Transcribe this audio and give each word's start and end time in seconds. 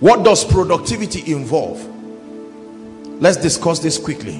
what 0.00 0.24
does 0.24 0.44
productivity 0.44 1.32
involve? 1.32 1.86
Let's 3.20 3.36
discuss 3.36 3.80
this 3.80 3.98
quickly. 3.98 4.38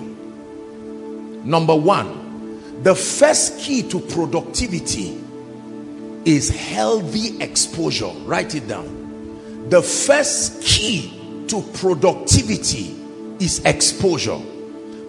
Number 1.45 1.77
one 1.77 2.83
the 2.83 2.95
first 2.95 3.59
key 3.59 3.83
to 3.91 4.01
productivity 4.01 5.23
is 6.25 6.49
healthy 6.49 7.41
exposure. 7.43 8.11
Write 8.25 8.55
it 8.55 8.67
down. 8.67 9.69
The 9.69 9.83
first 9.83 10.63
key 10.63 11.45
to 11.49 11.61
productivity 11.75 12.97
is 13.39 13.63
exposure. 13.67 14.41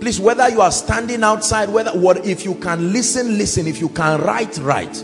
Please 0.02 0.20
whether 0.20 0.50
you 0.50 0.62
are 0.62 0.72
standing 0.72 1.24
outside 1.24 1.70
whether 1.70 1.92
what 1.92 2.26
if 2.26 2.44
you 2.44 2.56
can 2.56 2.92
listen 2.92 3.38
listen. 3.38 3.68
If 3.68 3.80
you 3.80 3.88
can 3.90 4.20
write 4.22 4.58
write. 4.58 4.98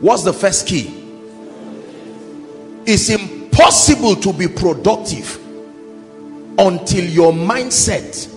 What's 0.00 0.24
the 0.24 0.32
first 0.32 0.66
key? 0.66 1.00
It's 2.86 3.08
impossible 3.54 4.16
to 4.16 4.32
be 4.32 4.48
productive 4.48 5.38
until 6.58 7.04
your 7.04 7.32
mindset 7.32 8.28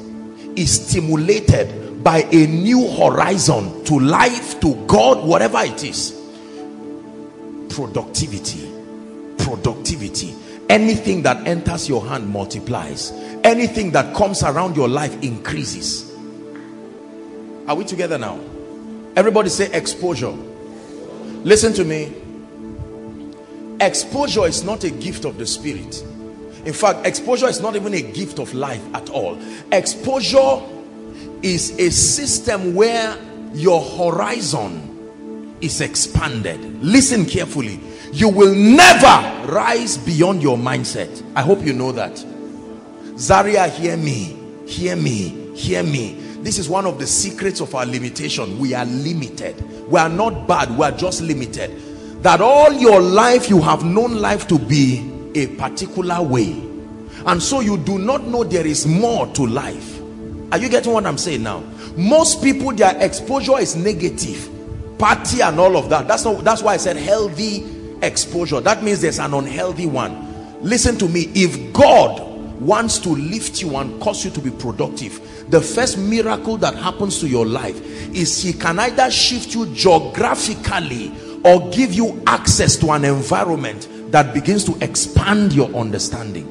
is 0.55 0.87
stimulated 0.87 2.03
by 2.03 2.19
a 2.31 2.45
new 2.45 2.87
horizon 2.87 3.83
to 3.83 3.99
life 3.99 4.59
to 4.59 4.75
god 4.85 5.25
whatever 5.27 5.57
it 5.61 5.83
is. 5.83 6.11
Productivity. 7.69 8.71
Productivity. 9.39 10.35
Anything 10.69 11.23
that 11.23 11.47
enters 11.47 11.89
your 11.89 12.05
hand 12.05 12.29
multiplies. 12.29 13.11
Anything 13.43 13.89
that 13.91 14.15
comes 14.15 14.43
around 14.43 14.75
your 14.75 14.87
life 14.87 15.23
increases. 15.23 16.15
Are 17.67 17.75
we 17.75 17.85
together 17.85 18.19
now? 18.19 18.39
Everybody 19.15 19.49
say 19.49 19.71
exposure. 19.73 20.35
Listen 21.43 21.73
to 21.73 21.83
me 21.83 22.13
exposure 23.79 24.45
is 24.45 24.63
not 24.63 24.83
a 24.83 24.89
gift 24.89 25.25
of 25.25 25.37
the 25.37 25.45
spirit. 25.45 26.03
In 26.65 26.73
fact 26.73 27.05
exposure 27.05 27.47
is 27.47 27.61
not 27.61 27.75
even 27.75 27.93
a 27.93 28.01
gift 28.01 28.39
of 28.39 28.53
life 28.53 28.83
at 28.93 29.09
all. 29.09 29.39
Exposure 29.71 30.61
is 31.41 31.77
a 31.79 31.89
system 31.91 32.73
where 32.75 33.17
your 33.53 33.81
horizon 33.81 35.55
is 35.61 35.81
expanded. 35.81 36.59
Listen 36.83 37.25
carefully. 37.25 37.79
You 38.11 38.29
will 38.29 38.53
never 38.53 39.51
rise 39.51 39.97
beyond 39.97 40.41
your 40.41 40.57
mindset. 40.57 41.23
I 41.35 41.41
hope 41.41 41.63
you 41.63 41.73
know 41.73 41.91
that. 41.93 42.23
Zaria 43.17 43.67
hear 43.67 43.97
me. 43.97 44.37
Hear 44.67 44.95
me. 44.95 45.55
Hear 45.55 45.83
me. 45.83 46.15
This 46.41 46.59
is 46.59 46.69
one 46.69 46.85
of 46.85 46.99
the 46.99 47.07
secrets 47.07 47.61
of 47.61 47.73
our 47.75 47.85
limitation. 47.85 48.59
We 48.59 48.73
are 48.73 48.85
limited. 48.85 49.59
We 49.89 49.99
are 49.99 50.09
not 50.09 50.47
bad. 50.47 50.77
We 50.77 50.85
are 50.85 50.91
just 50.91 51.21
limited 51.21 51.86
that 52.21 52.41
all 52.41 52.73
your 52.73 53.01
life 53.01 53.49
you 53.49 53.61
have 53.61 53.83
known 53.83 54.15
life 54.15 54.47
to 54.47 54.57
be 54.59 55.11
a 55.35 55.47
particular 55.55 56.21
way. 56.21 56.51
And 57.25 57.41
so 57.41 57.59
you 57.59 57.77
do 57.77 57.97
not 57.99 58.25
know 58.25 58.43
there 58.43 58.65
is 58.65 58.87
more 58.87 59.27
to 59.33 59.45
life. 59.45 59.99
Are 60.51 60.57
you 60.57 60.69
getting 60.69 60.93
what 60.93 61.05
i'm 61.05 61.17
saying 61.17 61.43
now? 61.43 61.59
Most 61.95 62.41
people 62.41 62.73
their 62.73 62.95
exposure 63.03 63.59
is 63.59 63.75
negative. 63.75 64.49
Party 64.97 65.41
and 65.41 65.59
all 65.59 65.77
of 65.77 65.89
that. 65.89 66.07
That's 66.07 66.25
not 66.25 66.43
that's 66.43 66.61
why 66.61 66.73
i 66.73 66.77
said 66.77 66.97
healthy 66.97 67.65
exposure. 68.01 68.61
That 68.61 68.83
means 68.83 69.01
there's 69.01 69.19
an 69.19 69.33
unhealthy 69.33 69.85
one. 69.85 70.61
Listen 70.61 70.97
to 70.97 71.07
me. 71.07 71.29
If 71.35 71.73
god 71.73 72.27
wants 72.59 72.97
to 72.99 73.09
lift 73.09 73.61
you 73.61 73.75
and 73.77 74.01
cause 74.01 74.25
you 74.25 74.31
to 74.31 74.41
be 74.41 74.49
productive 74.49 75.21
the 75.49 75.61
first 75.61 75.97
miracle 75.97 76.57
that 76.57 76.75
happens 76.75 77.19
to 77.19 77.27
your 77.27 77.45
life 77.45 77.79
is 78.15 78.41
he 78.41 78.51
can 78.51 78.79
either 78.79 79.09
shift 79.11 79.53
you 79.53 79.65
geographically 79.67 81.11
or 81.47 81.69
give 81.71 81.93
you 81.93 82.21
access 82.27 82.75
to 82.77 82.91
an 82.91 83.05
environment 83.05 83.87
that 84.11 84.33
begins 84.33 84.63
to 84.65 84.77
expand 84.83 85.53
your 85.53 85.73
understanding. 85.75 86.45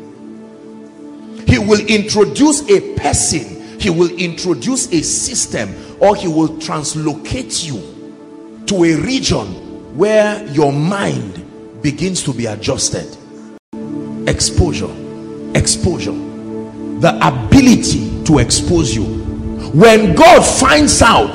He 1.46 1.58
will 1.58 1.80
introduce 1.86 2.68
a 2.70 2.94
person 2.96 3.56
he 3.78 3.90
will 3.90 4.10
introduce 4.18 4.90
a 4.92 5.02
system 5.02 5.74
or 6.00 6.16
he 6.16 6.26
will 6.28 6.58
translocate 6.58 7.64
you 7.64 8.62
to 8.66 8.84
a 8.84 8.96
region 9.02 9.46
where 9.96 10.44
your 10.48 10.72
mind 10.72 11.82
begins 11.82 12.22
to 12.24 12.32
be 12.32 12.46
adjusted. 12.46 13.06
Exposure 14.26 14.90
exposure. 15.54 16.12
The 17.00 17.18
ability 17.22 18.24
to 18.24 18.38
expose 18.38 18.94
you. 18.94 19.04
When 19.72 20.14
god 20.14 20.42
finds 20.42 21.02
out 21.02 21.34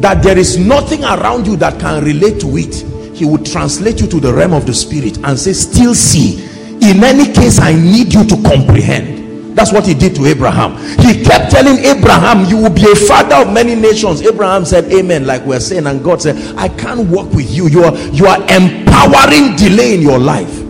that 0.00 0.22
there 0.22 0.36
is 0.36 0.58
nothing 0.58 1.04
around 1.04 1.46
you 1.46 1.56
that 1.56 1.78
can 1.80 2.04
relate 2.04 2.40
to 2.40 2.56
it 2.56 2.84
he 3.14 3.24
would 3.24 3.46
translate 3.46 4.00
you 4.00 4.08
to 4.08 4.18
the 4.18 4.32
realm 4.32 4.52
of 4.52 4.66
the 4.66 4.74
spirit 4.74 5.16
and 5.24 5.38
say 5.38 5.52
still 5.52 5.94
see 5.94 6.44
in 6.82 7.02
any 7.02 7.32
case 7.32 7.60
i 7.60 7.72
need 7.72 8.12
you 8.12 8.24
to 8.24 8.36
comprehend. 8.42 9.22
That's 9.56 9.72
what 9.72 9.86
he 9.86 9.94
did 9.94 10.16
to 10.16 10.26
abraham. 10.26 10.76
He 10.98 11.22
kept 11.24 11.52
telling 11.52 11.78
abraham 11.78 12.44
you 12.46 12.56
will 12.58 12.74
be 12.74 12.90
a 12.90 12.96
father 12.96 13.36
of 13.36 13.52
many 13.52 13.76
nations. 13.76 14.20
Abraham 14.22 14.64
said 14.64 14.92
amen 14.92 15.26
like 15.26 15.42
we're 15.46 15.60
saying 15.60 15.86
and 15.86 16.02
god 16.02 16.20
said 16.20 16.36
i 16.58 16.68
can't 16.68 17.08
work 17.08 17.32
with 17.32 17.48
you. 17.50 17.68
You 17.68 17.84
are 17.84 17.96
you 18.10 18.26
are 18.26 18.40
empowering 18.50 19.54
delay 19.56 19.94
in 19.94 20.02
your 20.02 20.18
life. 20.18 20.60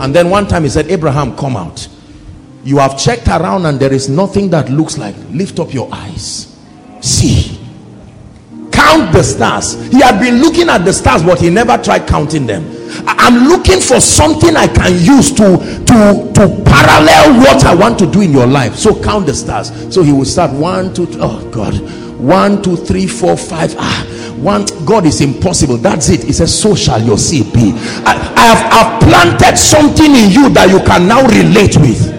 And 0.00 0.14
then 0.14 0.28
one 0.28 0.48
time 0.48 0.64
he 0.64 0.68
said 0.68 0.90
abraham 0.90 1.36
come 1.36 1.56
out. 1.56 1.86
You 2.64 2.78
have 2.78 2.98
checked 2.98 3.28
around 3.28 3.64
and 3.66 3.78
there 3.78 3.92
is 3.92 4.08
nothing 4.08 4.50
that 4.50 4.68
looks 4.70 4.98
like. 4.98 5.14
Lift 5.30 5.60
up 5.60 5.72
your 5.72 5.88
eyes. 5.92 6.56
See 7.00 7.57
count 8.88 9.12
the 9.12 9.22
stars. 9.22 9.74
He 9.90 10.00
had 10.00 10.18
been 10.20 10.40
looking 10.40 10.68
at 10.68 10.84
the 10.84 10.92
stars 10.92 11.22
but 11.22 11.40
he 11.40 11.50
never 11.50 11.76
tried 11.78 12.06
counting 12.08 12.46
them. 12.46 12.64
I'm 13.06 13.48
looking 13.48 13.80
for 13.80 14.00
something 14.00 14.56
i 14.56 14.66
can 14.66 14.92
use 14.94 15.30
to 15.32 15.58
to 15.84 16.32
to 16.32 16.62
parallel 16.64 17.38
what 17.40 17.64
i 17.64 17.74
want 17.74 17.98
to 17.98 18.10
do 18.10 18.22
in 18.22 18.32
your 18.32 18.46
life. 18.46 18.74
So 18.76 19.00
count 19.02 19.26
the 19.26 19.34
stars. 19.34 19.68
So 19.94 20.02
he 20.02 20.12
will 20.12 20.24
start 20.24 20.52
one 20.52 20.94
two 20.94 21.06
oh 21.20 21.48
god. 21.50 21.74
One 22.18 22.62
two 22.62 22.76
three 22.76 23.06
four 23.06 23.36
five. 23.36 23.74
Ah 23.78 24.06
one 24.38 24.64
god 24.86 25.04
is 25.04 25.20
impossible. 25.20 25.76
That's 25.76 26.08
it. 26.08 26.22
He 26.24 26.32
says 26.32 26.56
so 26.58 26.74
shall 26.74 27.02
your 27.02 27.18
seed 27.18 27.52
be. 27.52 27.72
I, 28.06 28.14
I 28.36 28.46
have 28.46 28.72
I've 28.72 29.02
planted 29.02 29.56
something 29.58 30.10
in 30.14 30.30
you 30.30 30.48
that 30.50 30.70
you 30.70 30.78
can 30.86 31.06
now 31.06 31.22
relate 31.26 31.76
with. 31.76 32.16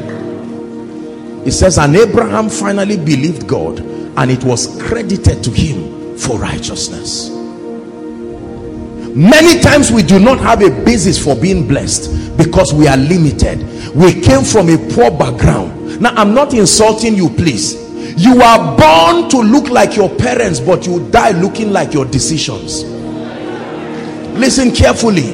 It 1.47 1.53
says 1.53 1.77
and 1.79 1.95
abraham 1.95 2.49
finally 2.49 2.97
believed 2.97 3.47
god 3.47 3.79
and 3.79 4.29
it 4.29 4.43
was 4.43 4.77
credited 4.83 5.41
to 5.43 5.49
him 5.51 5.98
for 6.19 6.37
righteousness. 6.39 7.29
Many 9.15 9.59
times 9.59 9.91
we 9.91 10.03
do 10.03 10.19
not 10.19 10.39
have 10.39 10.61
a 10.61 10.69
basis 10.85 11.21
for 11.21 11.35
being 11.35 11.67
blessed 11.67 12.37
because 12.37 12.73
we 12.73 12.87
are 12.87 12.97
limited. 12.97 13.59
We 13.95 14.21
came 14.21 14.43
from 14.43 14.69
a 14.69 14.77
poor 14.93 15.09
background. 15.09 15.99
Now 15.99 16.13
i'm 16.15 16.33
not 16.33 16.53
insulting 16.53 17.15
you 17.15 17.29
please. 17.29 17.73
You 18.17 18.41
are 18.41 18.77
born 18.77 19.29
to 19.31 19.37
look 19.41 19.69
like 19.69 19.95
your 19.95 20.09
parents 20.09 20.59
but 20.59 20.85
you 20.85 21.09
die 21.09 21.31
looking 21.31 21.71
like 21.71 21.93
your 21.93 22.05
decisions. 22.05 22.83
Listen 24.37 24.71
carefully 24.71 25.33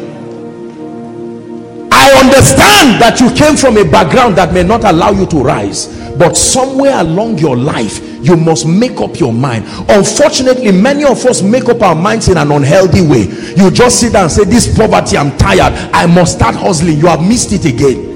i 2.05 2.23
understand 2.23 3.01
that 3.01 3.17
you 3.19 3.29
came 3.33 3.55
from 3.57 3.77
a 3.77 3.83
background 3.89 4.35
that 4.35 4.53
may 4.53 4.63
not 4.63 4.83
allow 4.83 5.11
you 5.11 5.25
to 5.25 5.37
rise 5.37 5.87
but 6.17 6.35
somewhere 6.37 6.99
along 7.01 7.37
your 7.37 7.55
life 7.57 7.99
you 8.25 8.35
must 8.35 8.65
make 8.67 8.99
up 9.01 9.19
your 9.19 9.31
mind. 9.31 9.65
Unfortunately 9.89 10.71
many 10.71 11.03
of 11.03 11.23
us 11.25 11.41
make 11.41 11.65
up 11.69 11.81
our 11.81 11.93
minds 11.95 12.27
in 12.27 12.37
an 12.37 12.51
unhealthy 12.51 13.01
way. 13.05 13.27
You 13.55 13.69
just 13.69 13.99
sit 13.99 14.13
down 14.13 14.23
and 14.23 14.31
say 14.31 14.43
this 14.45 14.75
poverty 14.75 15.17
i'm 15.17 15.37
tired. 15.37 15.73
I 15.93 16.05
must 16.07 16.35
start 16.35 16.55
hustling. 16.55 16.97
You 16.97 17.07
have 17.07 17.21
missed 17.21 17.51
it 17.51 17.65
again. 17.65 18.15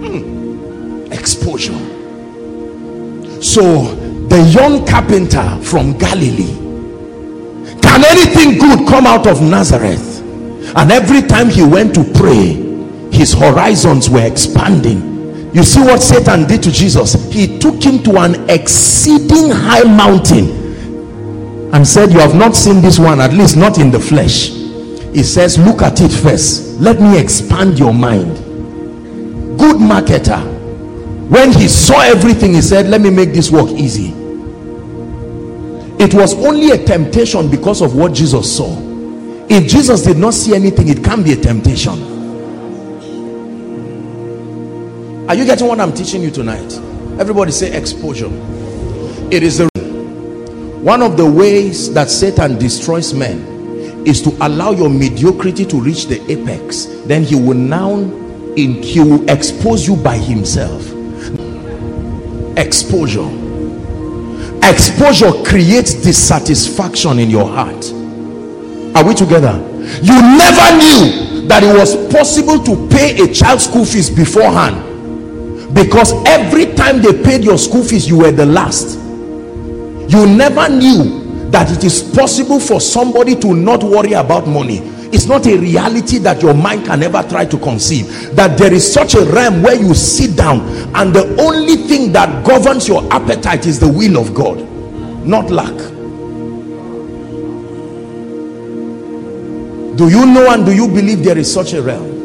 Hmm. 0.00 1.12
exposure. 1.12 1.78
So 3.42 3.94
the 4.28 4.40
young 4.54 4.86
carpenter 4.86 5.58
from 5.62 5.96
galilee 5.98 6.54
can 7.80 8.04
anything 8.04 8.58
good 8.58 8.86
come 8.88 9.06
out 9.06 9.26
of 9.26 9.40
nazareth 9.40 10.07
and 10.78 10.92
every 10.92 11.22
time 11.22 11.48
he 11.48 11.64
went 11.64 11.92
to 11.92 12.04
pray 12.14 12.54
his 13.10 13.32
horizons 13.32 14.08
were 14.08 14.24
expanding. 14.24 15.52
You 15.52 15.64
see 15.64 15.80
what 15.80 16.00
satan 16.00 16.46
did 16.46 16.62
to 16.62 16.70
jesus? 16.70 17.14
He 17.32 17.58
took 17.58 17.82
him 17.82 18.00
to 18.04 18.16
an 18.18 18.48
exceeding 18.48 19.50
high 19.50 19.82
mountain 19.82 20.46
and 21.74 21.86
said 21.86 22.12
you 22.12 22.20
have 22.20 22.36
not 22.36 22.54
seen 22.54 22.80
this 22.80 22.96
one 22.96 23.20
at 23.20 23.32
least 23.32 23.56
not 23.56 23.78
in 23.78 23.90
the 23.90 23.98
flesh. 23.98 24.50
He 25.12 25.24
says 25.24 25.58
look 25.58 25.82
at 25.82 26.00
it 26.00 26.12
first. 26.12 26.78
Let 26.80 27.00
me 27.00 27.18
expand 27.18 27.76
your 27.76 27.92
mind. 27.92 28.36
Good 29.58 29.78
marketer. 29.78 30.40
When 31.28 31.52
he 31.52 31.66
saw 31.66 32.02
everything 32.02 32.54
he 32.54 32.62
said 32.62 32.86
let 32.86 33.00
me 33.00 33.10
make 33.10 33.32
this 33.32 33.50
work 33.50 33.70
easy. 33.70 34.10
It 35.98 36.14
was 36.14 36.34
only 36.34 36.70
a 36.70 36.78
temptation 36.84 37.50
because 37.50 37.82
of 37.82 37.96
what 37.96 38.12
jesus 38.12 38.56
saw 38.56 38.87
if 39.50 39.66
jesus 39.66 40.02
did 40.02 40.18
not 40.18 40.34
see 40.34 40.54
anything 40.54 40.88
it 40.88 41.02
can 41.02 41.22
be 41.22 41.32
a 41.32 41.36
temptation. 41.36 42.16
Are 45.28 45.34
you 45.34 45.44
getting 45.44 45.66
what 45.66 45.80
i'm 45.80 45.92
teaching 45.92 46.22
you 46.22 46.30
tonight? 46.30 46.72
Everybody 47.18 47.50
say 47.52 47.76
exposure. 47.76 48.30
It 49.30 49.42
is 49.42 49.58
the 49.58 49.68
one 50.82 51.02
of 51.02 51.16
the 51.16 51.30
ways 51.30 51.92
that 51.94 52.10
satan 52.10 52.58
destroys 52.58 53.12
men 53.14 54.06
is 54.06 54.22
to 54.22 54.30
allow 54.46 54.70
your 54.70 54.88
mediocrity 54.88 55.66
to 55.66 55.80
reach 55.80 56.06
the 56.06 56.20
apex. 56.30 56.86
Then 57.06 57.24
he 57.24 57.34
will 57.34 57.54
now 57.54 57.94
in 58.56 58.82
he 58.82 59.00
will 59.00 59.28
expose 59.30 59.86
you 59.86 59.96
by 59.96 60.16
himself. 60.16 60.82
Exposure. 62.56 63.28
Exposure 64.62 65.32
creates 65.44 65.94
dissatisfaction 65.94 67.18
in 67.18 67.30
your 67.30 67.48
heart 67.48 67.97
are 68.98 69.04
we 69.06 69.14
together? 69.14 69.52
You 70.02 70.20
never 70.20 70.76
knew 70.76 71.46
that 71.46 71.62
it 71.62 71.72
was 71.78 71.94
possible 72.12 72.58
to 72.64 72.88
pay 72.88 73.20
a 73.22 73.32
child 73.32 73.60
school 73.60 73.84
fees 73.84 74.10
beforehand. 74.10 74.84
Because 75.74 76.12
every 76.26 76.74
time 76.74 77.00
they 77.00 77.22
paid 77.22 77.44
your 77.44 77.58
school 77.58 77.84
fees 77.84 78.08
you 78.08 78.18
were 78.18 78.32
the 78.32 78.44
last. 78.46 78.98
You 80.10 80.26
never 80.26 80.68
knew 80.68 81.48
that 81.50 81.70
it 81.70 81.84
is 81.84 82.02
possible 82.02 82.58
for 82.58 82.80
somebody 82.80 83.36
to 83.36 83.54
not 83.54 83.84
worry 83.84 84.14
about 84.14 84.48
money. 84.48 84.78
It's 85.10 85.26
not 85.26 85.46
a 85.46 85.56
reality 85.56 86.18
that 86.18 86.42
your 86.42 86.54
mind 86.54 86.86
can 86.86 87.02
ever 87.02 87.22
try 87.22 87.44
to 87.46 87.58
conceive. 87.58 88.34
That 88.34 88.58
there 88.58 88.72
is 88.72 88.90
such 88.90 89.14
a 89.14 89.24
realm 89.26 89.62
where 89.62 89.74
you 89.76 89.94
sit 89.94 90.36
down 90.36 90.60
and 90.96 91.14
the 91.14 91.40
only 91.40 91.76
thing 91.76 92.12
that 92.12 92.44
governs 92.44 92.88
your 92.88 93.10
appetite 93.12 93.66
is 93.66 93.78
the 93.78 93.88
will 93.90 94.18
of 94.18 94.34
God 94.34 94.66
not 95.26 95.50
lack 95.50 95.74
do 99.98 100.08
you 100.08 100.24
know 100.26 100.48
and 100.48 100.64
do 100.64 100.72
you 100.72 100.86
believe 100.86 101.24
there 101.24 101.36
is 101.36 101.52
such 101.52 101.72
a 101.72 101.82
realm? 101.82 102.18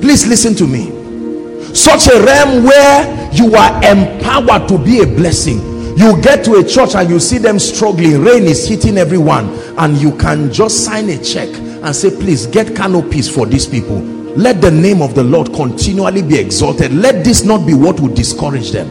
Please 0.00 0.26
listen 0.26 0.54
to 0.54 0.66
me. 0.66 1.74
Such 1.74 2.08
a 2.08 2.24
realm 2.24 2.64
where 2.64 3.30
you 3.34 3.54
are 3.54 3.84
empowered 3.84 4.66
to 4.70 4.78
be 4.78 5.02
a 5.02 5.06
blessing. 5.06 5.58
You 5.98 6.18
get 6.22 6.42
to 6.46 6.54
a 6.54 6.64
church 6.64 6.94
and 6.94 7.10
you 7.10 7.20
see 7.20 7.36
them 7.36 7.58
struggling. 7.58 8.24
Rain 8.24 8.44
is 8.44 8.66
hitting 8.66 8.96
everyone. 8.96 9.50
And 9.76 9.98
you 9.98 10.16
can 10.16 10.50
just 10.50 10.86
sign 10.86 11.10
a 11.10 11.22
check 11.22 11.50
and 11.54 11.94
say 11.94 12.08
please 12.08 12.46
get 12.46 12.74
canopies 12.74 13.28
for 13.28 13.44
these 13.44 13.66
people. 13.66 13.98
Let 13.98 14.62
the 14.62 14.70
name 14.70 15.02
of 15.02 15.14
the 15.14 15.22
lord 15.22 15.52
continually 15.52 16.22
be 16.22 16.38
exalted. 16.38 16.94
Let 16.94 17.24
this 17.24 17.44
not 17.44 17.66
be 17.66 17.74
what 17.74 18.00
would 18.00 18.14
discourage 18.14 18.70
them. 18.70 18.88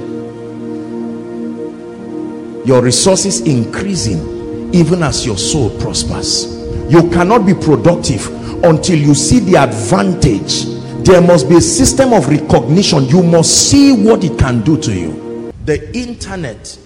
Your 2.67 2.83
resources 2.83 3.41
increasing 3.41 4.75
even 4.75 5.01
as 5.01 5.25
your 5.25 5.39
soul 5.39 5.71
prospers 5.79 6.58
you 6.89 7.09
cannot 7.09 7.45
be 7.45 7.53
productive 7.53 8.27
until 8.63 8.97
you 8.97 9.13
see 9.15 9.39
the 9.39 9.55
advantage 9.55 10.65
there 11.05 11.21
must 11.21 11.47
be 11.47 11.55
a 11.55 11.61
system 11.61 12.13
of 12.13 12.27
recognition 12.27 13.05
you 13.05 13.23
must 13.23 13.69
see 13.69 13.93
what 14.03 14.23
it 14.23 14.37
can 14.37 14.61
do 14.61 14.77
to 14.77 14.93
you 14.93 15.51
the 15.65 15.95
internet 15.95 16.77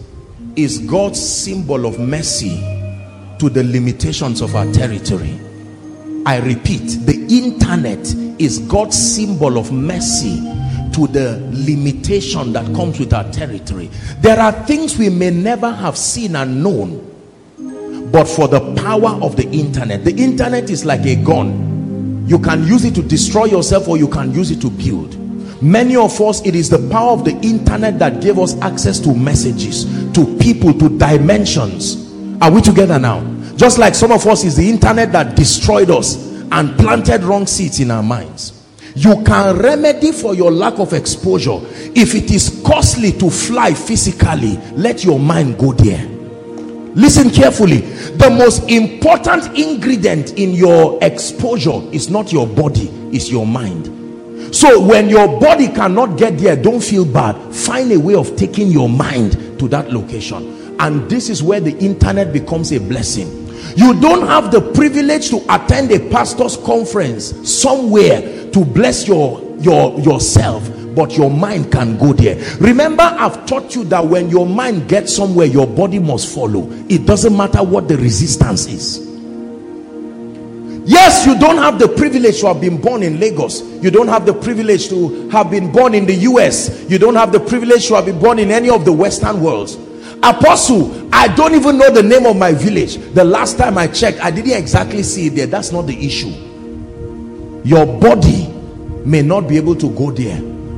is 0.56 0.80
God's 0.80 1.20
symbol 1.20 1.86
of 1.86 2.00
mercy 2.00 2.58
to 3.40 3.50
the 3.50 3.64
limitations 3.64 4.42
of 4.42 4.56
our 4.56 4.72
territory. 4.72 5.40
I 6.26 6.38
repeat, 6.40 7.06
the 7.06 7.26
internet 7.30 8.00
is 8.40 8.60
God's 8.60 8.98
symbol 8.98 9.58
of 9.58 9.72
mercy 9.72 10.38
to 10.94 11.08
the 11.08 11.40
limitation 11.52 12.54
that 12.54 12.66
comes 12.76 13.00
with 13.00 13.14
our 13.14 13.30
territory. 13.32 13.88
There 14.20 14.40
are 14.40 14.52
things 14.52 14.98
we 14.98 15.10
may 15.10 15.32
never 15.32 15.72
have 15.72 15.98
seen 15.98 16.36
and 16.36 16.64
known, 16.64 17.13
but 18.14 18.26
for 18.28 18.48
the 18.48 18.60
power 18.76 19.20
of 19.24 19.36
the 19.36 19.50
internet, 19.50 20.06
the 20.06 20.16
internet 20.16 20.70
is 20.70 20.86
like 20.86 21.04
a 21.04 21.16
gun. 21.16 22.24
You 22.28 22.38
can 22.38 22.64
use 22.68 22.86
it 22.86 22.94
to 22.94 23.02
destroy 23.02 23.46
yourself 23.46 23.88
or 23.88 23.98
you 23.98 24.08
can 24.08 24.32
use 24.32 24.52
it 24.52 24.62
to 24.62 24.70
build. 24.70 25.20
Many 25.64 25.96
of 25.96 26.22
us 26.22 26.46
it 26.46 26.54
is 26.54 26.70
the 26.70 26.88
power 26.92 27.10
of 27.14 27.26
the 27.26 27.32
internet 27.42 27.98
that 27.98 28.22
gave 28.22 28.38
us 28.38 28.56
access 28.62 29.00
to 29.00 29.16
messages 29.16 29.86
to 30.14 30.38
people 30.38 30.76
to 30.76 30.96
dimensions. 31.00 32.14
Are 32.40 32.52
we 32.52 32.62
together 32.62 33.00
now? 33.00 33.24
Just 33.56 33.80
like 33.80 33.96
some 33.96 34.12
of 34.12 34.28
us 34.28 34.44
is 34.44 34.58
the 34.58 34.70
internet 34.70 35.12
that 35.14 35.36
destroyed 35.36 35.90
us 35.90 36.32
and 36.52 36.78
planted 36.78 37.24
wrong 37.24 37.48
seeds 37.48 37.80
in 37.80 37.90
our 37.90 38.04
minds. 38.04 38.64
You 38.96 39.24
can 39.24 39.58
remedy 39.58 40.12
for 40.12 40.36
your 40.36 40.52
lack 40.52 40.78
of 40.78 40.94
exposure. 40.94 41.60
If 41.96 42.14
it 42.14 42.30
is 42.30 42.62
costly 42.64 43.12
to 43.14 43.32
fly 43.32 43.74
physically 43.74 44.58
let 44.74 45.04
your 45.04 45.18
mind 45.18 45.58
go 45.58 45.74
there 45.74 46.13
listen 46.96 47.30
carefully. 47.30 47.78
The 47.78 48.30
most 48.30 48.70
important 48.70 49.58
ingredient 49.58 50.34
in 50.38 50.52
your 50.52 51.00
exposure 51.04 51.82
is 51.92 52.10
not 52.10 52.32
your 52.32 52.48
body 52.48 52.90
is 53.16 53.32
your 53.32 53.46
mind. 53.46 53.86
So 54.56 54.80
when 54.86 55.10
your 55.10 55.40
body 55.40 55.68
cannot 55.68 56.18
get 56.18 56.38
there 56.38 56.56
don't 56.56 56.84
feel 56.84 57.06
bad. 57.06 57.36
Find 57.54 57.92
a 57.92 58.00
way 58.00 58.16
of 58.16 58.36
taking 58.36 58.70
your 58.70 58.90
mind 58.90 59.60
to 59.60 59.68
that 59.70 59.92
location. 59.92 60.76
And 60.80 61.10
this 61.10 61.30
is 61.30 61.42
where 61.42 61.60
the 61.60 61.76
internet 61.78 62.34
becomes 62.34 62.72
a 62.72 62.80
blessing. 62.80 63.44
You 63.76 64.00
don't 64.00 64.28
have 64.28 64.52
the 64.52 64.62
privilege 64.62 65.30
to 65.30 65.38
attend 65.50 65.92
a 65.92 66.10
pastor's 66.10 66.58
conference 66.58 67.50
somewhere 67.50 68.52
to 68.52 68.66
bless 68.66 69.08
your 69.08 69.42
your 69.60 69.98
yourself 70.00 70.68
but 70.96 71.18
your 71.18 71.30
mind 71.30 71.72
can 71.72 71.98
go 71.98 72.14
there 72.14 72.36
remember 72.60 73.04
i've 73.04 73.46
taught 73.46 73.76
you 73.76 73.84
that 73.84 74.06
when 74.06 74.30
your 74.30 74.46
mind 74.46 74.88
gets 74.88 75.16
somewhere 75.16 75.46
your 75.46 75.68
body 75.68 76.00
must 76.00 76.34
follow 76.34 76.68
it 76.90 77.06
doesn't 77.06 77.36
matter 77.36 77.64
what 77.64 77.88
the 77.88 77.98
resistance 77.98 78.68
is 78.68 79.14
Yes, 80.86 81.26
you 81.26 81.40
don't 81.40 81.56
have 81.58 81.80
the 81.80 81.88
privilege 81.88 82.42
to 82.42 82.48
have 82.48 82.60
been 82.60 82.80
born 82.80 83.04
in 83.04 83.18
Lagos. 83.18 83.62
You 83.82 83.90
don't 83.90 84.10
have 84.10 84.26
the 84.26 84.34
privilege 84.34 84.90
to 84.90 85.30
have 85.30 85.50
been 85.50 85.72
born 85.72 85.94
in 85.96 86.06
the 86.06 86.14
US. 86.14 86.84
You 86.90 87.00
don't 87.00 87.16
have 87.16 87.32
the 87.32 87.40
privilege 87.40 87.88
to 87.88 87.96
have 87.96 88.06
been 88.06 88.20
born 88.20 88.38
in 88.38 88.52
any 88.52 88.70
of 88.70 88.84
the 88.84 88.92
Western 88.92 89.40
worlds. 89.42 89.78
Apostle, 90.24 91.10
I 91.14 91.34
don't 91.36 91.56
even 91.56 91.78
know 91.78 91.90
the 91.90 92.04
name 92.04 92.26
of 92.26 92.36
my 92.36 92.52
village. 92.54 92.98
The 93.14 93.24
last 93.24 93.58
time 93.58 93.78
I 93.78 93.88
checked, 93.88 94.20
I 94.20 94.30
didn't 94.30 94.52
exactly 94.52 95.04
see 95.04 95.28
it 95.28 95.36
there. 95.36 95.48
That's 95.48 95.72
not 95.72 95.84
the 95.84 96.06
issue. 96.06 96.32
Your 97.64 97.86
body 97.86 98.48
may 99.06 99.22
not 99.22 99.48
be 99.48 99.56
able 99.56 99.76
to 99.76 99.90
go 99.96 100.12
there, 100.12 100.38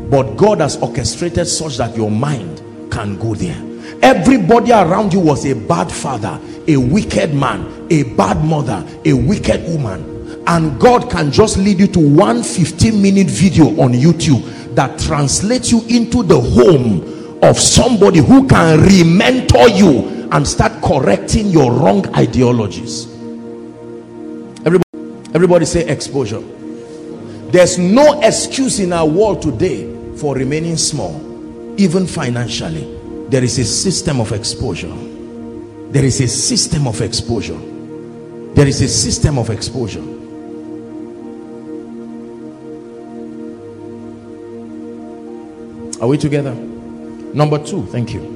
but 0.10 0.36
God 0.36 0.60
has 0.60 0.78
orchestrated 0.78 1.48
such 1.48 1.78
that 1.78 1.96
your 1.96 2.12
mind 2.12 2.62
can 2.92 3.18
go 3.18 3.34
there. 3.36 3.62
Everybody 4.02 4.72
around 4.72 5.14
you 5.14 5.20
was 5.20 5.46
a 5.46 5.56
bad 5.56 5.92
father, 5.92 6.40
a 6.68 6.78
wicked 6.78 7.34
man, 7.34 7.88
a 7.90 8.04
bad 8.16 8.44
mother, 8.44 8.86
a 9.04 9.14
wicked 9.14 9.64
woman. 9.68 10.44
And 10.48 10.80
God 10.80 11.10
can 11.10 11.32
just 11.32 11.58
lead 11.58 11.80
you 11.80 11.88
to 11.88 12.00
one 12.00 12.44
15 12.44 13.02
minute 13.02 13.28
video 13.28 13.66
on 13.82 13.94
YouTube 13.94 14.76
that 14.76 15.00
translates 15.00 15.72
you 15.72 15.82
into 15.88 16.22
the 16.22 16.40
home 16.40 17.44
of 17.44 17.58
somebody 17.58 18.20
who 18.20 18.48
can 18.48 18.82
re-mentor 18.82 19.70
you 19.70 20.30
and 20.32 20.48
start 20.48 20.84
correcting 20.84 21.48
your 21.48 21.72
wrong 21.72 22.06
ideologies. 22.16 23.06
Everybody, 24.66 24.84
everybody 25.34 25.66
say 25.66 25.88
exposure. 25.88 26.42
There's 27.52 27.78
no 27.78 28.22
excuse 28.22 28.80
in 28.80 28.94
our 28.94 29.08
world 29.08 29.42
today 29.42 29.95
for 30.18 30.36
remaining 30.36 30.78
small, 30.78 31.16
even 31.80 32.08
financially. 32.08 32.92
There 33.30 33.44
is 33.44 33.58
a 33.60 33.66
system 33.66 34.22
of 34.22 34.32
exposure. 34.32 34.94
There 35.90 36.06
is 36.06 36.22
a 36.22 36.28
system 36.28 36.88
of 36.88 37.02
exposure. 37.02 37.60
There 38.54 38.68
is 38.68 38.82
a 38.82 38.88
system 38.88 39.38
of 39.38 39.50
exposure. 39.50 40.04
Are 46.02 46.08
we 46.08 46.18
together? 46.18 46.54
Number 46.54 47.58
two 47.64 47.86
thank 47.88 48.14
you. 48.14 48.34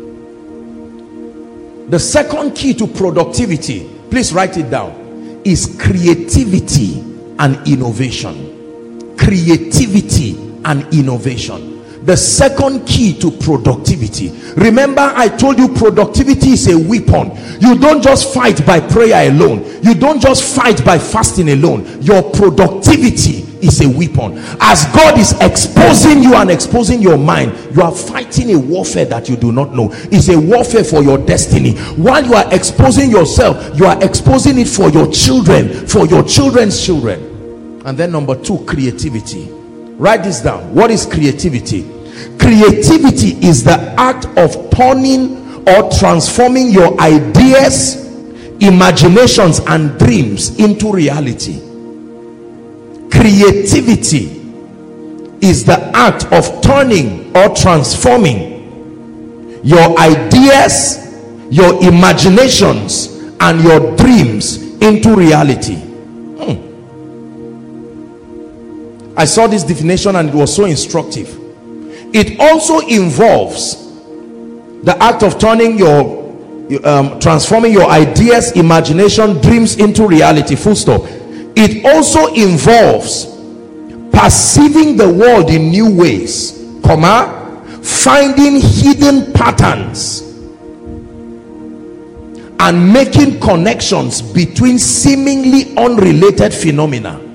The 1.89 1.99
second 1.99 2.53
key 2.55 2.73
to 2.75 2.87
productivity 2.87 3.89
please 4.09 4.33
write 4.33 4.57
it 4.57 4.69
down 4.69 5.41
is 5.45 5.77
creativity 5.79 6.99
and 7.37 7.67
innovation. 7.67 9.15
Creativity 9.17 10.48
and 10.69 10.93
innovation. 10.93 12.05
The 12.05 12.15
second 12.15 12.85
key 12.87 13.17
to 13.19 13.29
productivity. 13.29 14.29
Remember 14.55 15.01
i 15.15 15.27
told 15.27 15.57
you 15.59 15.67
productivity 15.67 16.51
is 16.51 16.67
a 16.71 16.77
weapon. 16.77 17.35
You 17.59 17.77
don't 17.77 18.01
just 18.01 18.33
fight 18.33 18.65
by 18.65 18.79
prayer 18.79 19.29
alone. 19.29 19.65
You 19.83 19.95
don't 19.95 20.21
just 20.21 20.55
fight 20.55 20.83
by 20.85 20.97
fasting 20.97 21.49
alone. 21.49 22.01
Your 22.01 22.23
productivity 22.31 23.41
is 23.65 23.81
a 23.81 23.89
weapon. 23.89 24.37
As 24.61 24.85
god 24.93 25.19
is 25.19 25.33
exposing 25.41 26.23
you 26.23 26.35
and 26.35 26.49
exposing 26.49 27.01
your 27.01 27.17
mind 27.17 27.51
you 27.75 27.81
are 27.81 27.91
fighting 27.91 28.53
a 28.53 28.59
warfare 28.59 29.05
that 29.05 29.27
you 29.27 29.35
do 29.35 29.51
not 29.51 29.73
know. 29.73 29.89
It's 30.11 30.29
a 30.29 30.39
warfare 30.39 30.83
for 30.85 31.03
your 31.03 31.17
destiny. 31.17 31.73
While 31.97 32.25
you 32.25 32.35
are 32.35 32.53
exposing 32.53 33.09
yourself 33.09 33.77
you 33.77 33.85
are 33.85 34.01
exposing 34.03 34.57
it 34.59 34.67
for 34.67 34.89
your 34.89 35.11
children 35.11 35.85
for 35.87 36.05
your 36.05 36.23
children's 36.23 36.83
children. 36.85 37.81
And 37.85 37.97
then 37.97 38.11
number 38.11 38.41
two 38.41 38.63
creativity 38.65 39.58
write 39.99 40.23
this 40.23 40.41
down. 40.41 40.73
What 40.73 40.89
is 40.89 41.05
creativity? 41.05 41.83
Creativity 42.39 43.45
is 43.45 43.63
the 43.63 43.93
act 43.97 44.25
of 44.37 44.71
turning 44.71 45.67
or 45.67 45.91
transforming 45.91 46.69
your 46.71 46.99
ideas 46.99 48.07
imaginations 48.61 49.59
and 49.67 49.97
dreams 49.99 50.57
into 50.59 50.91
reality. 50.91 51.59
Creativity 53.11 54.35
is 55.41 55.63
the 55.63 55.91
act 55.93 56.25
of 56.33 56.61
turning 56.61 57.35
or 57.35 57.55
transforming 57.55 58.59
your 59.63 59.97
ideas 59.99 61.05
your 61.49 61.81
imaginations 61.83 63.07
and 63.39 63.61
your 63.63 63.95
dreams 63.97 64.57
into 64.81 65.15
reality 65.15 65.75
hmm. 65.75 66.68
I 69.19 69.25
saw 69.25 69.47
this 69.47 69.63
definition 69.63 70.15
and 70.15 70.29
it 70.29 70.33
was 70.33 70.55
so 70.55 70.63
instructive. 70.63 71.37
It 72.15 72.39
also 72.39 72.79
involves 72.79 73.75
the 74.83 74.95
act 75.03 75.23
of 75.23 75.37
turning 75.37 75.77
your 75.77 76.17
um, 76.85 77.19
transforming 77.19 77.73
your 77.73 77.89
ideas 77.89 78.53
imagination 78.53 79.41
dreams 79.41 79.75
into 79.75 80.07
reality 80.07 80.55
full 80.55 80.75
stop 80.75 81.01
it 81.55 81.83
also 81.83 82.31
involves 82.35 83.25
perceiving 84.11 84.95
the 84.95 85.09
world 85.11 85.49
in 85.49 85.69
new 85.71 85.93
ways 85.95 86.63
comma 86.85 87.81
finding 87.83 88.61
hidden 88.61 89.33
patterns 89.33 90.21
and 92.59 92.93
making 92.93 93.39
connections 93.39 94.21
between 94.21 94.77
seemingly 94.77 95.75
unrelated 95.75 96.53
phenomena 96.53 97.28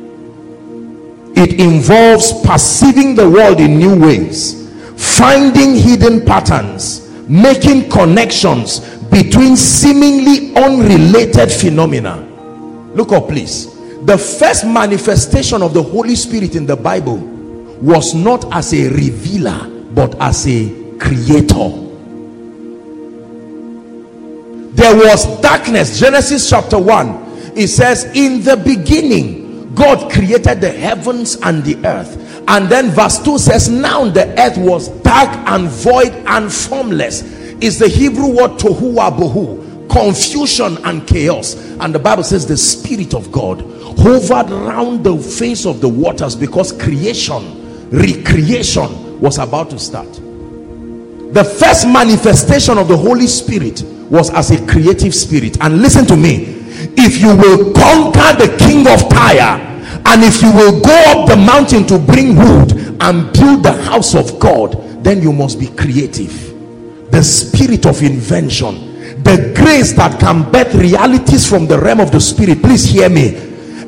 it 1.36 1.60
involves 1.60 2.32
perceiving 2.46 3.14
the 3.14 3.28
world 3.28 3.60
in 3.60 3.78
new 3.78 3.98
ways 3.98 4.64
finding 4.96 5.74
hidden 5.74 6.24
patterns 6.24 7.04
making 7.28 7.88
connections 7.88 8.80
between 9.06 9.56
seemingly 9.56 10.54
unrelated 10.56 11.50
phenomena. 11.50 12.16
Look 12.94 13.12
up 13.12 13.28
please. 13.28 13.72
The 14.04 14.18
first 14.18 14.66
manifestation 14.66 15.62
of 15.62 15.72
the 15.72 15.82
Holy 15.82 16.16
Spirit 16.16 16.54
in 16.54 16.66
the 16.66 16.76
Bible 16.76 17.16
was 17.80 18.14
not 18.14 18.52
as 18.52 18.74
a 18.74 18.88
revealer 18.90 19.68
but 19.94 20.14
as 20.20 20.46
a 20.46 20.68
creator. 20.98 21.80
There 24.74 24.96
was 24.96 25.40
darkness. 25.40 25.98
Genesis 25.98 26.50
chapter 26.50 26.78
1 26.78 27.24
it 27.56 27.68
says 27.68 28.04
in 28.16 28.42
the 28.42 28.56
beginning 28.56 29.43
God 29.74 30.10
created 30.12 30.60
the 30.60 30.70
heavens 30.70 31.36
and 31.42 31.64
the 31.64 31.76
earth. 31.86 32.44
And 32.48 32.68
then 32.68 32.90
verse 32.90 33.18
2 33.22 33.38
says 33.38 33.68
now 33.68 34.04
the 34.04 34.28
earth 34.40 34.58
was 34.58 34.88
dark 35.02 35.30
and 35.48 35.68
void 35.68 36.12
and 36.26 36.52
formless. 36.52 37.22
Is 37.60 37.78
the 37.78 37.88
Hebrew 37.88 38.28
word 38.28 38.52
tohu 38.58 38.94
bohu 38.94 39.64
confusion 39.90 40.78
and 40.84 41.06
chaos. 41.06 41.54
And 41.80 41.94
the 41.94 41.98
Bible 41.98 42.24
says 42.24 42.46
the 42.46 42.56
Spirit 42.56 43.14
of 43.14 43.30
God 43.30 43.60
hovered 43.98 44.50
round 44.50 45.04
the 45.04 45.16
face 45.16 45.66
of 45.66 45.80
the 45.80 45.88
waters 45.88 46.34
because 46.34 46.72
creation 46.72 47.60
recreation 47.90 49.20
was 49.20 49.38
about 49.38 49.70
to 49.70 49.78
start. 49.78 50.12
The 51.32 51.44
first 51.44 51.86
manifestation 51.86 52.78
of 52.78 52.88
the 52.88 52.96
Holy 52.96 53.26
Spirit 53.26 53.82
was 54.10 54.30
as 54.30 54.50
a 54.50 54.66
creative 54.66 55.14
spirit. 55.14 55.58
And 55.60 55.80
listen 55.80 56.06
to 56.06 56.16
me 56.16 56.53
if 56.96 57.20
you 57.20 57.36
will 57.36 57.72
conquer 57.72 58.46
the 58.46 58.56
king 58.58 58.86
of 58.86 59.08
Tyre 59.08 59.60
and 60.06 60.22
if 60.22 60.42
you 60.42 60.52
will 60.52 60.80
go 60.80 61.02
up 61.08 61.28
the 61.28 61.36
mountain 61.36 61.86
to 61.86 61.98
bring 61.98 62.36
wood 62.36 62.72
and 63.00 63.32
build 63.32 63.62
the 63.62 63.72
house 63.84 64.14
of 64.14 64.38
God 64.38 64.72
then 65.04 65.20
you 65.20 65.32
must 65.32 65.58
be 65.60 65.68
creative. 65.68 66.52
The 67.10 67.22
spirit 67.22 67.86
of 67.86 68.02
invention 68.02 68.94
the 69.24 69.54
grace 69.56 69.92
that 69.94 70.20
can 70.20 70.50
birth 70.50 70.74
realities 70.74 71.48
from 71.48 71.66
the 71.66 71.78
realm 71.78 72.00
of 72.00 72.12
the 72.12 72.20
spirit. 72.20 72.62
Please 72.62 72.84
hear 72.84 73.08
me. 73.08 73.36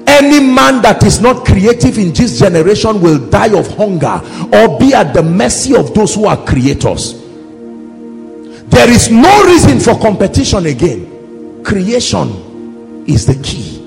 Any 0.06 0.40
man 0.40 0.80
that 0.82 1.02
is 1.04 1.20
not 1.20 1.44
creative 1.44 1.98
in 1.98 2.12
this 2.12 2.38
generation 2.38 3.00
will 3.00 3.18
die 3.28 3.56
of 3.56 3.66
hunger 3.76 4.20
or 4.52 4.78
be 4.78 4.94
at 4.94 5.12
the 5.12 5.22
mercy 5.22 5.76
of 5.76 5.92
those 5.94 6.14
who 6.14 6.26
are 6.26 6.42
creators. 6.46 7.22
There 8.70 8.90
is 8.90 9.10
no 9.10 9.44
reason 9.44 9.78
for 9.78 10.00
competition 10.00 10.66
again. 10.66 11.62
Creation 11.64 12.45
is 13.06 13.26
the 13.26 13.34
key. 13.42 13.78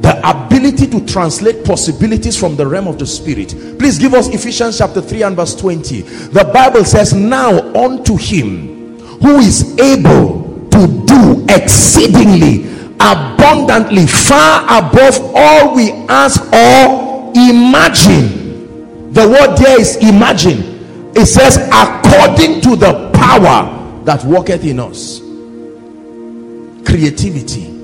The 0.00 0.20
ability 0.28 0.86
to 0.88 1.04
translate 1.06 1.64
possibilities 1.64 2.38
from 2.38 2.56
the 2.56 2.66
realm 2.66 2.86
of 2.86 2.98
the 2.98 3.06
spirit. 3.06 3.54
Please 3.78 3.98
give 3.98 4.14
us 4.14 4.28
ephesians 4.28 4.78
chapter 4.78 5.00
3 5.00 5.22
and 5.22 5.36
verse 5.36 5.54
20 5.54 6.02
the 6.02 6.50
bible 6.52 6.84
says 6.84 7.12
now 7.12 7.58
unto 7.74 8.16
him 8.16 8.98
who 9.20 9.38
is 9.38 9.76
able 9.78 10.68
to 10.70 10.86
do 11.06 11.44
exceedingly 11.48 12.66
abundantly 13.00 14.06
far 14.06 14.62
above 14.64 15.18
all 15.34 15.74
we 15.74 15.92
ask 16.08 16.42
or 16.52 17.32
imagine. 17.34 19.12
The 19.12 19.26
word 19.28 19.56
there 19.56 19.80
is 19.80 19.96
imagine. 19.96 21.12
It 21.14 21.26
says 21.26 21.56
according 21.72 22.60
to 22.62 22.76
the 22.76 23.10
power 23.14 24.02
that 24.04 24.22
worketh 24.24 24.64
in 24.64 24.80
us. 24.80 25.20
Creativity 26.86 27.75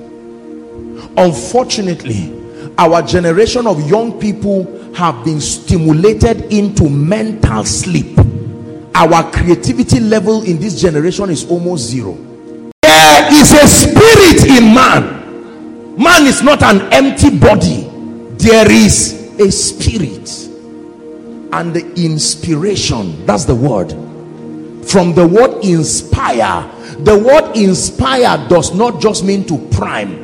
unfortunately 1.16 2.42
our 2.78 3.02
generation 3.02 3.66
of 3.66 3.88
young 3.88 4.18
people 4.18 4.92
have 4.94 5.24
been 5.24 5.40
stimulated 5.40 6.52
into 6.52 6.88
mental 6.88 7.64
sleep. 7.64 8.18
Our 8.94 9.30
creativity 9.30 10.00
level 10.00 10.42
in 10.42 10.58
this 10.58 10.80
generation 10.80 11.30
is 11.30 11.48
almost 11.50 11.84
zero. 11.84 12.16
There 12.82 13.32
is 13.32 13.52
a 13.52 13.66
spirit 13.66 14.58
in 14.58 14.74
man. 14.74 15.96
Man 15.96 16.26
is 16.26 16.42
not 16.42 16.62
an 16.62 16.92
empty 16.92 17.30
body. 17.38 17.88
There 18.38 18.70
is 18.70 19.12
a 19.38 19.50
spirit. 19.50 20.28
And 21.52 21.74
the 21.74 21.92
inspiration 21.96 23.24
that's 23.26 23.44
the 23.44 23.54
word. 23.54 23.90
From 24.88 25.14
the 25.14 25.26
word 25.26 25.64
inspire. 25.64 26.70
The 26.98 27.18
word 27.18 27.56
inspire 27.56 28.48
does 28.48 28.74
not 28.74 29.00
just 29.00 29.24
mean 29.24 29.44
to 29.46 29.58
prime 29.70 30.21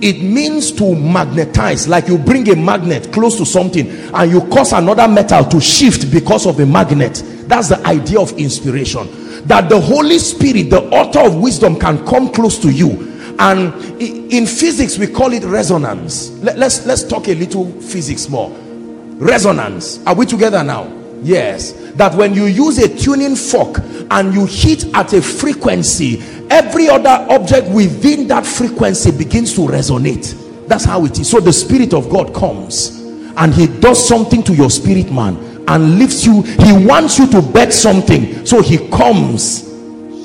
it 0.00 0.22
means 0.22 0.70
to 0.72 0.94
magnetize 0.94 1.88
like 1.88 2.08
you 2.08 2.18
bring 2.18 2.48
a 2.50 2.56
magnet 2.56 3.12
close 3.12 3.36
to 3.38 3.46
something 3.46 3.88
and 3.88 4.30
you 4.30 4.40
cause 4.48 4.72
another 4.72 5.08
metal 5.08 5.44
to 5.44 5.60
shift 5.60 6.10
because 6.10 6.46
of 6.46 6.60
a 6.60 6.66
magnet. 6.66 7.22
That's 7.48 7.68
the 7.68 7.84
idea 7.86 8.20
of 8.20 8.32
inspiration. 8.38 9.08
That 9.46 9.68
the 9.68 9.80
holy 9.80 10.18
spirit 10.18 10.70
the 10.70 10.82
author 10.90 11.20
of 11.20 11.36
wisdom 11.36 11.78
can 11.78 12.06
come 12.06 12.32
close 12.32 12.58
to 12.60 12.70
you. 12.70 13.10
And 13.38 13.74
in 14.00 14.46
physics 14.46 14.98
we 14.98 15.08
call 15.08 15.32
it 15.32 15.42
resonance. 15.42 16.30
Let, 16.38 16.58
let's 16.58 16.86
let's 16.86 17.02
talk 17.02 17.28
a 17.28 17.34
little 17.34 17.70
physics 17.80 18.28
more. 18.28 18.50
Resonance. 18.50 20.04
Are 20.06 20.14
we 20.14 20.26
together 20.26 20.62
now 20.62 21.01
yes 21.22 21.72
that 21.94 22.14
when 22.14 22.34
you 22.34 22.44
use 22.46 22.78
a 22.78 22.88
tuning 22.98 23.36
fork 23.36 23.78
and 24.10 24.34
you 24.34 24.46
hit 24.46 24.92
at 24.94 25.12
a 25.12 25.22
frequency 25.22 26.20
every 26.52 26.88
other 26.88 27.26
object 27.30 27.68
within 27.70 28.28
that 28.28 28.44
frequency 28.44 29.10
begins 29.10 29.54
to 29.54 29.62
resonate. 29.62 30.38
That's 30.68 30.84
how 30.84 31.04
it 31.06 31.18
is. 31.18 31.30
So 31.30 31.40
the 31.40 31.52
spirit 31.52 31.94
of 31.94 32.10
god 32.10 32.34
comes 32.34 33.00
and 33.36 33.54
he 33.54 33.66
does 33.66 34.06
something 34.06 34.42
to 34.44 34.54
your 34.54 34.70
spirit 34.70 35.10
man 35.10 35.36
and 35.68 35.98
lifts 35.98 36.26
you. 36.26 36.42
He 36.42 36.72
wants 36.86 37.18
you 37.18 37.26
to 37.30 37.40
bet 37.40 37.72
something. 37.72 38.44
So 38.44 38.60
he 38.60 38.88
comes 38.90 39.70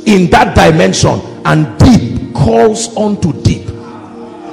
in 0.05 0.29
that 0.31 0.55
dimension 0.55 1.19
and 1.45 1.77
deep 1.79 2.33
calls 2.33 2.95
unto 2.97 3.31
deep. 3.43 3.65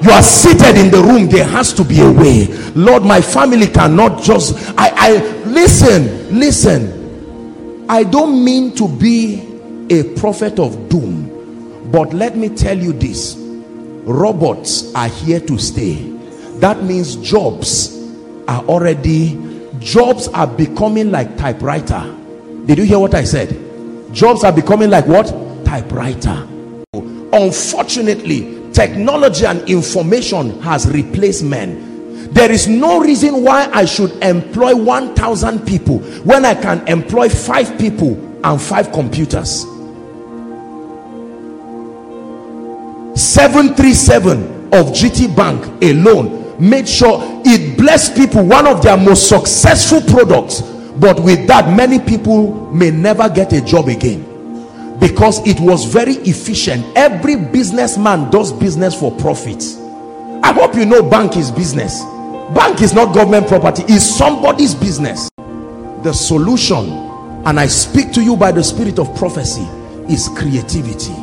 You 0.05 0.11
are 0.11 0.23
seated 0.23 0.77
in 0.77 0.91
the 0.91 1.03
room. 1.03 1.29
There 1.29 1.47
has 1.47 1.73
to 1.75 1.85
be 1.85 2.01
a 2.03 2.11
way. 2.13 2.47
Lord 2.75 3.03
my 3.05 3.21
family 3.21 3.67
cannot 3.67 4.23
just 4.23 4.55
i 4.79 4.91
i 4.97 5.34
listen 5.55 6.39
listen. 6.39 7.87
I 7.89 8.03
don't 8.03 8.45
mean 8.45 8.75
to 8.77 8.89
be 8.89 9.41
a 9.91 10.15
prophet 10.15 10.59
of 10.59 10.89
doom 10.89 11.91
but 11.91 12.13
let 12.13 12.37
me 12.37 12.49
tell 12.49 12.77
you 12.77 12.93
this. 12.93 13.37
Robots 13.39 14.95
are 14.95 15.09
here 15.09 15.41
to 15.41 15.59
stay. 15.59 15.95
That 16.59 16.83
means 16.83 17.17
jobs 17.17 17.97
are 18.49 18.65
already 18.65 19.41
jobs 19.79 20.29
are 20.29 20.47
becoming 20.47 21.11
like 21.11 21.37
typewriter. 21.37 22.15
Did 22.67 22.79
you 22.79 22.85
hear 22.85 22.99
what 22.99 23.15
i 23.15 23.25
said? 23.25 23.61
Jobs 24.13 24.45
are 24.45 24.53
becoming 24.53 24.91
like 24.91 25.07
what? 25.07 25.27
Typewriter. 25.65 26.49
Unfortunately 27.33 28.55
technology 28.75 29.47
and 29.47 29.61
information 29.71 30.61
has 30.61 30.89
replaced 30.91 31.45
men 31.45 31.94
there 32.35 32.51
is 32.51 32.67
no 32.69 33.01
reason 33.01 33.43
why 33.43 33.71
i 33.73 33.85
should 33.85 34.11
employ 34.23 34.75
1000 34.75 35.67
people 35.67 35.99
when 36.25 36.45
i 36.45 36.55
can 36.55 36.87
employ 36.89 37.29
five 37.29 37.79
people 37.79 38.15
and 38.45 38.61
five 38.61 38.93
computers. 38.93 39.63
737 43.17 44.67
of 44.75 44.93
GT 44.93 45.35
Bank 45.35 45.65
alone 45.83 46.43
made 46.61 46.89
sure 46.89 47.21
it 47.45 47.79
blessed 47.79 48.15
people 48.15 48.45
one 48.45 48.67
of 48.67 48.83
their 48.83 48.97
most 48.97 49.29
successful 49.29 50.01
products 50.03 50.61
but 50.97 51.19
with 51.21 51.47
that 51.47 51.75
many 51.75 51.99
people 51.99 52.71
may 52.73 52.91
never 52.91 53.29
get 53.29 53.53
a 53.53 53.61
job 53.61 53.89
again. 53.89 54.31
Because 55.01 55.45
it 55.47 55.59
was 55.59 55.85
very 55.87 56.15
efficient. 56.19 56.85
Every 56.97 57.35
businessman 57.37 58.31
does 58.31 58.53
business 58.53 58.95
for 58.99 59.11
profit. 59.17 59.63
I 60.45 60.53
hope 60.53 60.75
you 60.77 60.85
know 60.85 61.03
bank 61.03 61.37
is 61.37 61.51
business 61.51 62.03
bank 62.53 62.83
is 62.83 62.93
not 62.93 63.15
government 63.15 63.47
property 63.47 63.85
is 63.93 64.05
somebody's 64.05 64.75
business. 64.75 65.31
The 66.03 66.13
solution 66.13 66.91
and 67.47 67.61
i 67.61 67.67
speak 67.67 68.13
to 68.13 68.23
you 68.23 68.37
by 68.37 68.53
the 68.53 68.63
spirit 68.63 68.99
of 68.99 69.15
prophecy 69.17 69.67
is 70.11 70.29
creativity. 70.29 71.15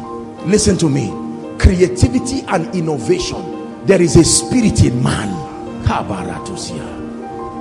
Listen 0.45 0.77
to 0.77 0.89
me. 0.89 1.11
Creativity 1.59 2.43
and 2.47 2.73
innovation. 2.73 3.85
There 3.85 4.01
is 4.01 4.15
a 4.15 4.23
spirit 4.23 4.83
in 4.83 5.03
man. 5.03 5.29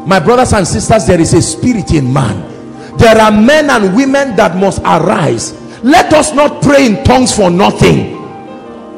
My 0.07 0.21
brothers 0.21 0.53
and 0.53 0.67
sisters 0.67 1.07
there 1.07 1.21
is 1.21 1.35
a 1.35 1.43
spirit 1.43 1.93
in 1.93 2.13
man. 2.13 2.49
There 2.97 3.21
are 3.21 3.31
men 3.31 3.71
and 3.71 3.95
women 3.95 4.37
that 4.37 4.57
must 4.57 4.81
arise. 4.83 5.53
Let 5.83 6.13
us 6.13 6.33
not 6.33 6.63
pray 6.63 6.87
in 6.87 7.03
tongues 7.05 7.35
for 7.35 7.51
nothing. 7.51 8.19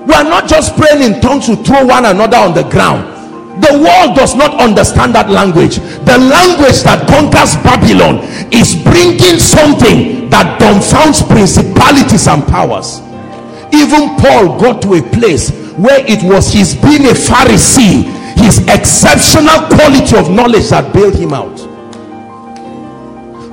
We 0.07 0.15
are 0.15 0.25
not 0.25 0.49
just 0.49 0.77
praying 0.77 1.03
in 1.03 1.21
tongues 1.21 1.47
to 1.47 1.57
throw 1.57 1.87
one 1.87 2.05
another 2.05 2.37
on 2.37 2.55
the 2.55 2.65
ground 2.65 3.12
the 3.61 3.73
world 3.77 4.17
does 4.17 4.35
not 4.35 4.59
understand 4.61 5.15
that 5.15 5.29
language. 5.29 5.77
The 6.09 6.17
language 6.17 6.81
that 6.89 7.05
conquers 7.05 7.53
babylon 7.61 8.25
is 8.49 8.73
bringing 8.81 9.37
something 9.37 10.31
that 10.31 10.57
dumbfounds 10.57 11.21
principalities 11.29 12.29
and 12.29 12.41
powers. 12.49 13.01
Even 13.75 14.17
paul 14.17 14.59
got 14.59 14.81
to 14.83 14.95
a 14.95 15.03
place 15.13 15.51
where 15.77 16.01
it 16.09 16.23
was 16.23 16.53
his 16.53 16.75
being 16.77 17.05
a 17.05 17.13
pharisee 17.13 18.09
his 18.41 18.59
exceptional 18.69 19.69
quality 19.69 20.17
of 20.17 20.31
knowledge 20.31 20.71
that 20.71 20.93
bailed 20.95 21.15
him 21.15 21.35
out. 21.35 21.61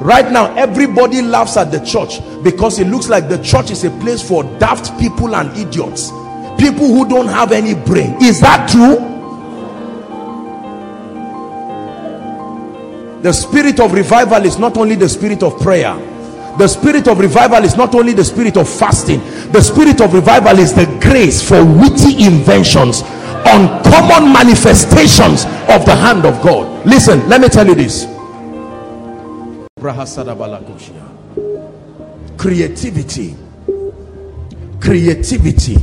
Right 0.02 0.32
now 0.32 0.56
everybody 0.56 1.22
laughs 1.22 1.58
at 1.58 1.72
the 1.72 1.80
church 1.84 2.22
because 2.42 2.80
it 2.80 2.88
looks 2.88 3.10
like 3.10 3.28
the 3.28 3.38
church 3.44 3.70
is 3.70 3.84
a 3.84 3.92
place 4.00 4.26
for 4.26 4.44
daft 4.60 4.98
people 4.98 5.36
and 5.36 5.50
idiots. 5.58 6.10
People 6.58 6.88
who 6.88 7.08
don't 7.08 7.28
have 7.28 7.52
any 7.52 7.76
brain. 7.76 8.16
Is 8.24 8.40
that 8.40 8.70
true 8.70 9.09
the 13.22 13.34
spirit 13.34 13.80
of 13.80 13.94
revival 13.94 14.46
is 14.46 14.58
not 14.58 14.78
only 14.78 14.96
the 14.96 15.10
spirit 15.10 15.44
of 15.44 15.60
prayer. 15.60 15.96
The 16.58 16.68
spirit 16.68 17.08
of 17.08 17.20
revival 17.20 17.64
is 17.64 17.76
not 17.76 17.96
only 17.96 18.14
the 18.14 18.24
spirit 18.24 18.58
of 18.58 18.68
fasting. 18.68 19.20
The 19.52 19.62
spirit 19.62 20.02
of 20.02 20.14
revival 20.14 20.58
is 20.60 20.74
the 20.74 20.86
grace 21.02 21.48
for 21.48 21.64
witty 21.64 22.26
inventions 22.26 23.04
uncommon 23.46 24.32
manifestations 24.34 25.46
of 25.70 25.86
the 25.86 25.96
hand 25.96 26.26
of 26.26 26.42
God. 26.42 26.86
Listen 26.86 27.28
let 27.30 27.42
me 27.42 27.48
tell 27.50 27.68
you 27.68 27.76
this. 27.76 28.06
Creativity. 32.38 33.36
Creativity. 34.80 35.78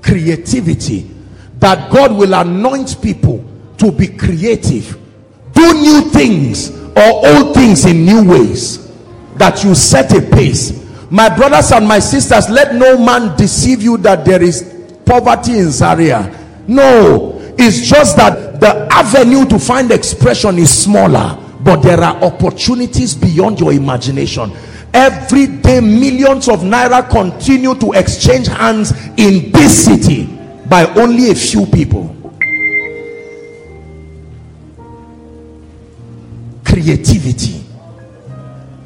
Creativity. 0.00 1.10
That 1.58 1.90
God 1.92 2.16
will 2.16 2.34
anoint 2.34 3.00
people 3.02 3.44
to 3.78 3.92
be 3.92 4.08
creative 4.08 5.01
do 5.62 5.74
new 5.80 6.00
things 6.10 6.70
or 6.96 7.26
old 7.26 7.54
things 7.54 7.84
in 7.84 8.04
new 8.04 8.24
ways 8.28 8.90
that 9.36 9.62
you 9.64 9.74
set 9.74 10.12
a 10.16 10.20
pace. 10.34 10.80
My 11.10 11.34
brothers 11.34 11.70
and 11.72 11.86
my 11.86 11.98
sisters 12.00 12.48
let 12.48 12.74
no 12.74 12.98
man 12.98 13.36
deceive 13.36 13.82
you 13.82 13.96
that 13.98 14.24
there 14.24 14.42
is 14.42 14.74
poverty 15.06 15.58
in 15.58 15.70
Zaria. 15.70 16.38
No 16.66 17.38
it's 17.58 17.86
just 17.88 18.16
that 18.16 18.60
the 18.60 18.88
avenue 18.90 19.44
to 19.46 19.58
find 19.58 19.90
expression 19.90 20.58
is 20.58 20.70
smaller 20.84 21.38
but 21.60 21.80
there 21.82 22.00
are 22.00 22.16
opportunities 22.24 23.14
beyond 23.14 23.60
your 23.60 23.72
imagination. 23.72 24.50
Every 24.94 25.46
day 25.46 25.80
millions 25.80 26.48
of 26.48 26.60
naira 26.60 27.08
continue 27.08 27.74
to 27.76 27.92
exchange 27.92 28.48
hands 28.48 28.92
in 29.16 29.52
this 29.52 29.84
city 29.84 30.26
by 30.68 30.86
only 30.94 31.30
a 31.30 31.34
few 31.34 31.66
people 31.66 32.16
creativity. 36.72 37.62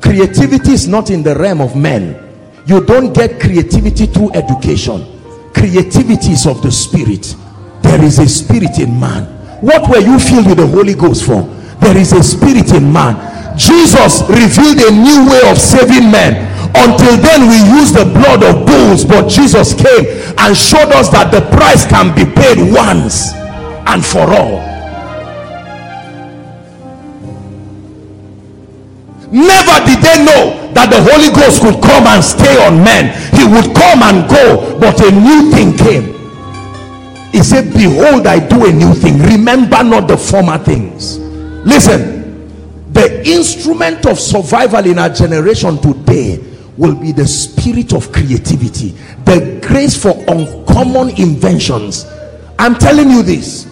Creativity 0.01 0.73
is 0.73 0.89
not 0.89 1.11
in 1.11 1.23
the 1.23 1.35
realm 1.37 1.61
of 1.61 1.77
men. 1.77 2.19
You 2.67 2.85
don't 2.85 3.13
get 3.13 3.39
creativity 3.41 4.07
through 4.07 4.33
education. 4.33 5.07
Creativity 5.55 6.33
is 6.33 6.47
of 6.47 6.63
the 6.63 6.73
spirit. 6.73 7.37
There 7.83 8.03
is 8.03 8.19
a 8.19 8.29
spirit 8.29 8.81
in 8.81 8.99
man. 8.99 9.25
What 9.63 9.89
were 9.89 10.01
you 10.01 10.19
filled 10.19 10.47
with 10.47 10.59
the 10.59 10.67
holy 10.67 10.95
ghost 10.95 11.27
for? 11.27 11.43
There 11.81 11.97
is 11.97 12.13
a 12.13 12.25
spirit 12.25 12.75
in 12.75 12.93
man. 12.93 13.15
Jesus 13.57 14.23
revealed 14.27 14.83
a 14.83 14.91
new 14.91 15.31
way 15.31 15.49
of 15.49 15.57
saving 15.57 16.11
men. 16.11 16.43
Until 16.75 17.17
then 17.23 17.47
we 17.47 17.79
use 17.79 17.93
the 17.93 18.05
blood 18.05 18.43
of 18.43 18.67
bulls 18.67 19.05
but 19.05 19.29
jesus 19.31 19.73
came 19.73 20.05
and 20.37 20.55
showed 20.55 20.93
us 20.93 21.09
that 21.09 21.31
the 21.31 21.41
price 21.57 21.87
can 21.87 22.15
be 22.15 22.27
paid 22.27 22.59
once 22.75 23.33
and 23.87 24.05
for 24.05 24.29
all 24.29 24.76
never 29.31 29.77
did 29.87 29.99
they 30.03 30.25
know 30.25 30.73
that 30.73 30.91
the 30.91 31.01
holy 31.01 31.33
ghost 31.35 31.61
could 31.63 31.81
come 31.83 32.07
and 32.07 32.23
stay 32.23 32.57
on 32.67 32.83
men. 32.83 33.11
He 33.35 33.45
would 33.45 33.75
come 33.75 34.03
and 34.03 34.29
go 34.29 34.79
but 34.79 35.01
a 35.01 35.11
new 35.11 35.51
thing 35.51 35.77
came. 35.77 36.15
He 37.33 37.43
said 37.43 37.73
behold 37.73 38.27
i 38.27 38.39
do 38.39 38.67
a 38.67 38.73
new 38.73 38.95
thing. 38.95 39.19
Remember 39.19 39.83
not 39.83 40.09
the 40.09 40.17
former 40.17 40.59
things. 40.59 41.19
Listen 41.19 42.17
the 42.93 43.29
instrument 43.29 44.07
of 44.07 44.19
survival 44.19 44.87
in 44.87 44.99
our 44.99 45.11
generation 45.11 45.77
today 45.79 46.43
will 46.79 46.95
be 46.95 47.13
the 47.13 47.27
spirit 47.27 47.93
of 47.93 48.11
creativity 48.13 48.91
the 49.25 49.61
grace 49.67 50.01
for 50.01 50.13
uncommon 50.29 51.11
inventions. 51.21 52.07
I'm 52.59 52.75
telling 52.75 53.11
you 53.11 53.23
this. 53.23 53.67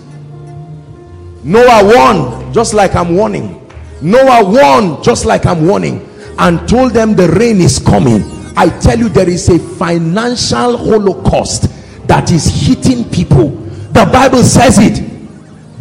Noah 1.45 1.85
warned 1.85 2.55
just 2.55 2.73
like 2.73 2.95
i'm 2.95 3.17
warning 3.17 3.64
noah 4.05 4.45
warned 4.45 5.03
just 5.03 5.25
like 5.25 5.45
i'm 5.47 5.67
warning 5.67 6.09
and 6.39 6.69
told 6.69 6.93
them 6.93 7.15
the 7.15 7.29
rain 7.29 7.61
is 7.61 7.79
coming. 7.79 8.23
I 8.57 8.69
tell 8.81 8.99
you 8.99 9.09
there 9.09 9.29
is 9.29 9.49
a 9.49 9.59
financial 9.59 10.77
holocaust 10.77 11.69
that 12.07 12.31
is 12.31 12.47
hitting 12.47 13.09
people. 13.11 13.49
The 13.49 14.09
bible 14.13 14.43
says 14.43 14.79
it 14.79 15.03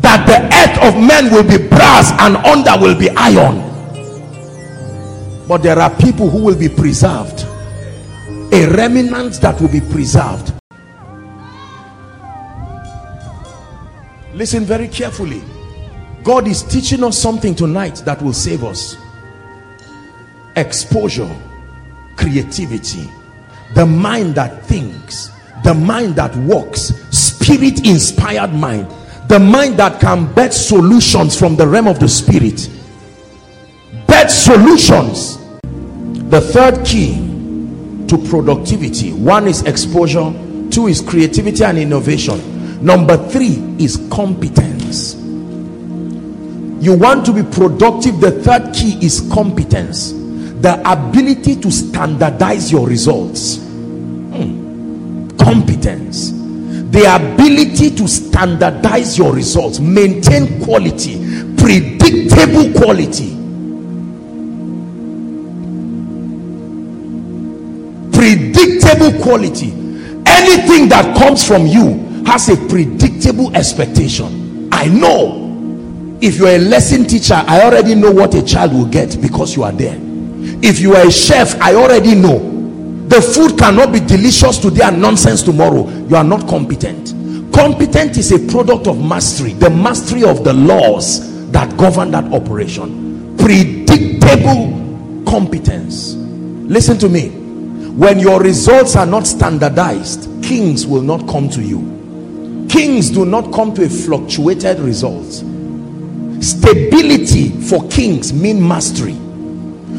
that 0.01 0.25
the 0.27 0.39
earth 0.43 0.93
of 0.93 1.01
men 1.01 1.31
will 1.31 1.43
be 1.43 1.67
brass 1.67 2.11
and 2.19 2.35
under 2.37 2.79
will 2.79 2.97
be 2.97 3.09
iron. 3.11 3.69
But 5.47 5.61
there 5.61 5.79
are 5.79 5.93
people 5.97 6.29
who 6.29 6.43
will 6.43 6.57
be 6.57 6.69
preserved. 6.69 7.45
A 8.53 8.67
remnant 8.75 9.41
that 9.41 9.59
will 9.59 9.69
be 9.69 9.81
preserved. 9.81 10.53
Listen 14.33 14.63
very 14.63 14.87
carefully 14.87 15.41
God 16.23 16.47
is 16.47 16.63
teaching 16.63 17.03
us 17.03 17.17
something 17.17 17.55
tonight 17.55 18.01
that 18.05 18.21
will 18.21 18.33
save 18.33 18.63
us. 18.63 18.97
Exposure 20.55 21.29
creativity 22.15 23.09
the 23.73 23.85
mind 23.85 24.35
that 24.35 24.63
thinks 24.65 25.31
the 25.63 25.73
mind 25.73 26.15
that 26.15 26.35
works 26.35 26.93
spirit 27.09 27.87
inspired 27.87 28.53
mind 28.53 28.87
the 29.27 29.39
mind 29.39 29.77
that 29.77 29.99
can 29.99 30.31
bet 30.33 30.53
solutions 30.53 31.37
from 31.37 31.55
the 31.55 31.67
realm 31.67 31.87
of 31.87 31.99
the 31.99 32.07
spirit. 32.07 32.69
Bet 34.05 34.29
solutions. 34.29 35.39
The 36.29 36.41
third 36.41 36.85
key 36.85 37.15
to 38.07 38.17
productivity 38.29 39.13
one 39.13 39.47
is 39.47 39.63
exposure 39.63 40.31
two 40.69 40.87
is 40.87 41.01
creativity 41.01 41.63
and 41.63 41.77
innovation. 41.77 42.85
Number 42.85 43.17
three 43.29 43.55
is 43.79 43.97
competence 44.11 45.15
you 46.79 46.95
want 46.97 47.25
to 47.25 47.33
be 47.33 47.43
productive 47.43 48.19
the 48.19 48.31
third 48.43 48.73
key 48.73 49.03
is 49.05 49.29
competence. 49.33 50.11
The 50.11 50.81
ability 50.89 51.55
to 51.61 51.71
standardize 51.71 52.71
your 52.71 52.87
results. 52.87 53.57
Hmm. 53.57 54.63
competence. 55.37 56.31
The 56.31 57.03
ability 57.15 57.95
to 57.95 58.07
standardize 58.07 59.17
your 59.17 59.33
results. 59.33 59.79
Maintain 59.79 60.63
quality. 60.63 61.17
Predictable 61.57 62.79
quality. 62.79 63.35
Predictable 68.11 69.21
quality. 69.21 69.71
Anything 70.25 70.89
that 70.89 71.15
comes 71.17 71.45
from 71.47 71.65
you 71.67 72.23
has 72.25 72.49
a 72.49 72.55
predictable 72.67 73.55
expectation. 73.55 74.69
I 74.71 74.87
know 74.87 75.42
if 76.23 76.37
you're 76.37 76.47
a 76.47 76.57
lesson 76.57 77.03
teacher 77.03 77.33
i 77.33 77.61
already 77.61 77.93
know 77.95 78.09
what 78.09 78.33
a 78.33 78.41
child 78.41 78.71
will 78.71 78.85
get 78.85 79.21
because 79.21 79.57
you 79.57 79.63
are 79.63 79.73
there. 79.73 79.97
If 80.63 80.79
you 80.79 80.95
are 80.95 81.05
a 81.05 81.11
chef 81.11 81.59
i 81.61 81.75
already 81.75 82.15
know. 82.15 82.51
The 83.09 83.21
food 83.21 83.59
cannot 83.59 83.91
be 83.91 83.99
delicious 83.99 84.57
today 84.57 84.85
and 84.85 85.01
nonsense 85.01 85.43
tomorrow. 85.43 85.87
You 86.07 86.15
are 86.15 86.23
not 86.23 86.47
competent. 86.47 87.13
Competent 87.53 88.15
is 88.17 88.31
a 88.31 88.39
product 88.49 88.87
of 88.87 89.03
mastery 89.03 89.51
the 89.51 89.69
mastery 89.69 90.23
of 90.23 90.45
the 90.45 90.53
laws 90.53 91.51
that 91.51 91.75
govern 91.77 92.11
that 92.11 92.31
operation. 92.31 93.35
Predictable 93.37 95.25
competence. 95.29 96.13
Listen 96.15 96.97
to 96.99 97.09
me. 97.09 97.29
When 97.91 98.17
your 98.19 98.39
results 98.41 98.95
are 98.95 99.05
not 99.05 99.27
standardized 99.27 100.29
kings 100.41 100.87
will 100.87 101.01
not 101.01 101.27
come 101.27 101.49
to 101.49 101.61
you. 101.61 102.65
Kings 102.69 103.09
do 103.09 103.25
not 103.25 103.51
come 103.53 103.73
to 103.73 103.83
a 103.83 103.89
fluctuated 103.89 104.79
result 104.79 105.43
stability 106.43 107.49
for 107.49 107.87
kings 107.89 108.33
mean 108.33 108.65
mastery. 108.65 109.15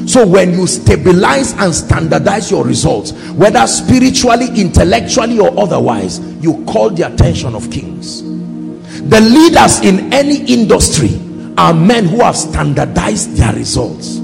So 0.06 0.26
when 0.26 0.52
you 0.52 0.66
stabilize 0.66 1.52
and 1.54 1.74
standardize 1.74 2.50
your 2.50 2.64
results 2.64 3.12
whether 3.32 3.66
spiritually 3.66 4.48
intellectually 4.54 5.38
or 5.40 5.58
otherwise 5.58 6.20
you 6.42 6.64
call 6.66 6.90
the 6.90 7.12
attention 7.12 7.54
of 7.54 7.70
kings. 7.70 8.22
The 8.22 9.20
leaders 9.20 9.80
in 9.80 10.12
any 10.12 10.44
industry 10.44 11.20
are 11.56 11.72
men 11.72 12.06
who 12.06 12.22
have 12.22 12.36
standardized 12.36 13.36
their 13.36 13.54
results. 13.54 14.16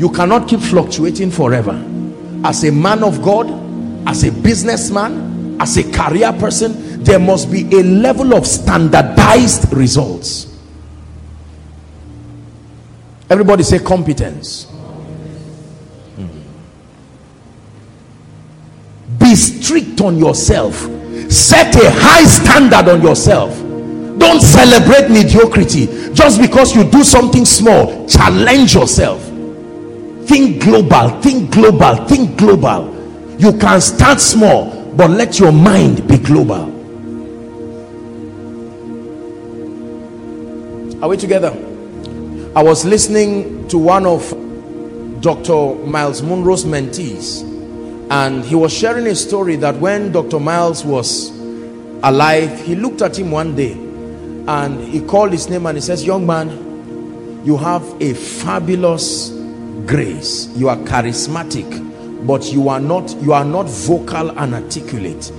You 0.00 0.10
cannot 0.14 0.48
keep 0.48 0.60
fluctuating 0.60 1.30
forever. 1.30 1.72
As 2.44 2.64
a 2.64 2.72
man 2.72 3.02
of 3.02 3.22
God 3.22 3.60
as 4.06 4.24
a 4.24 4.32
businessman 4.32 5.60
as 5.60 5.76
a 5.76 5.92
career 5.92 6.32
person 6.32 6.89
there 7.04 7.18
must 7.18 7.50
be 7.50 7.62
a 7.74 7.82
level 7.82 8.34
of 8.34 8.46
standardized 8.46 9.72
results. 9.72 10.46
Everybody 13.30 13.62
say 13.62 13.78
competence. 13.78 14.64
Hmm. 16.16 16.26
be 19.18 19.34
strict 19.34 20.00
on 20.02 20.18
yourself. 20.18 20.74
Set 21.30 21.74
a 21.76 21.90
high 21.90 22.24
standard 22.24 22.90
on 22.90 23.00
yourself. 23.02 23.56
Don't 24.18 24.40
celebrate 24.40 25.08
mediocrity. 25.10 25.86
Just 26.12 26.40
because 26.40 26.74
you 26.76 26.84
do 26.90 27.02
something 27.02 27.44
small 27.46 28.06
challenge 28.06 28.74
yourself. 28.74 29.22
Think 30.26 30.62
global 30.62 31.20
think 31.22 31.50
global 31.50 32.04
think 32.06 32.36
global. 32.36 32.94
You 33.38 33.56
can 33.56 33.80
start 33.80 34.20
small 34.20 34.92
but 34.96 35.10
let 35.10 35.38
your 35.38 35.52
mind 35.52 36.06
be 36.06 36.18
global 36.18 36.79
are 41.02 41.08
we 41.08 41.16
together? 41.16 41.50
I 42.54 42.62
was 42.62 42.84
listening 42.84 43.68
to 43.68 43.78
one 43.78 44.06
of 44.06 44.28
dr 45.20 45.74
Myles 45.86 46.22
munroe's 46.22 46.64
mentees 46.64 47.42
and 48.10 48.42
he 48.44 48.54
was 48.54 48.72
sharing 48.72 49.06
a 49.06 49.14
story 49.14 49.56
that 49.56 49.76
when 49.76 50.12
dr 50.12 50.40
Myles 50.40 50.82
was 50.84 51.28
alive 52.02 52.64
he 52.64 52.74
looked 52.74 53.02
at 53.02 53.18
him 53.18 53.30
one 53.30 53.54
day 53.54 53.72
and 53.72 54.82
he 54.82 55.00
called 55.02 55.32
his 55.32 55.48
name 55.50 55.66
and 55.66 55.76
he 55.76 55.82
says 55.82 56.04
young 56.04 56.26
man 56.26 56.70
you 57.44 57.56
have 57.56 57.82
a 58.02 58.12
fabulous 58.14 59.30
grace. 59.86 60.48
You 60.56 60.68
are 60.68 60.76
charismatic 60.76 62.26
but 62.26 62.52
you 62.52 62.68
are 62.68 62.80
not 62.80 63.10
you 63.22 63.32
are 63.32 63.44
not 63.44 63.66
vocal 63.66 64.30
and 64.38 64.54
articulate. 64.54 65.30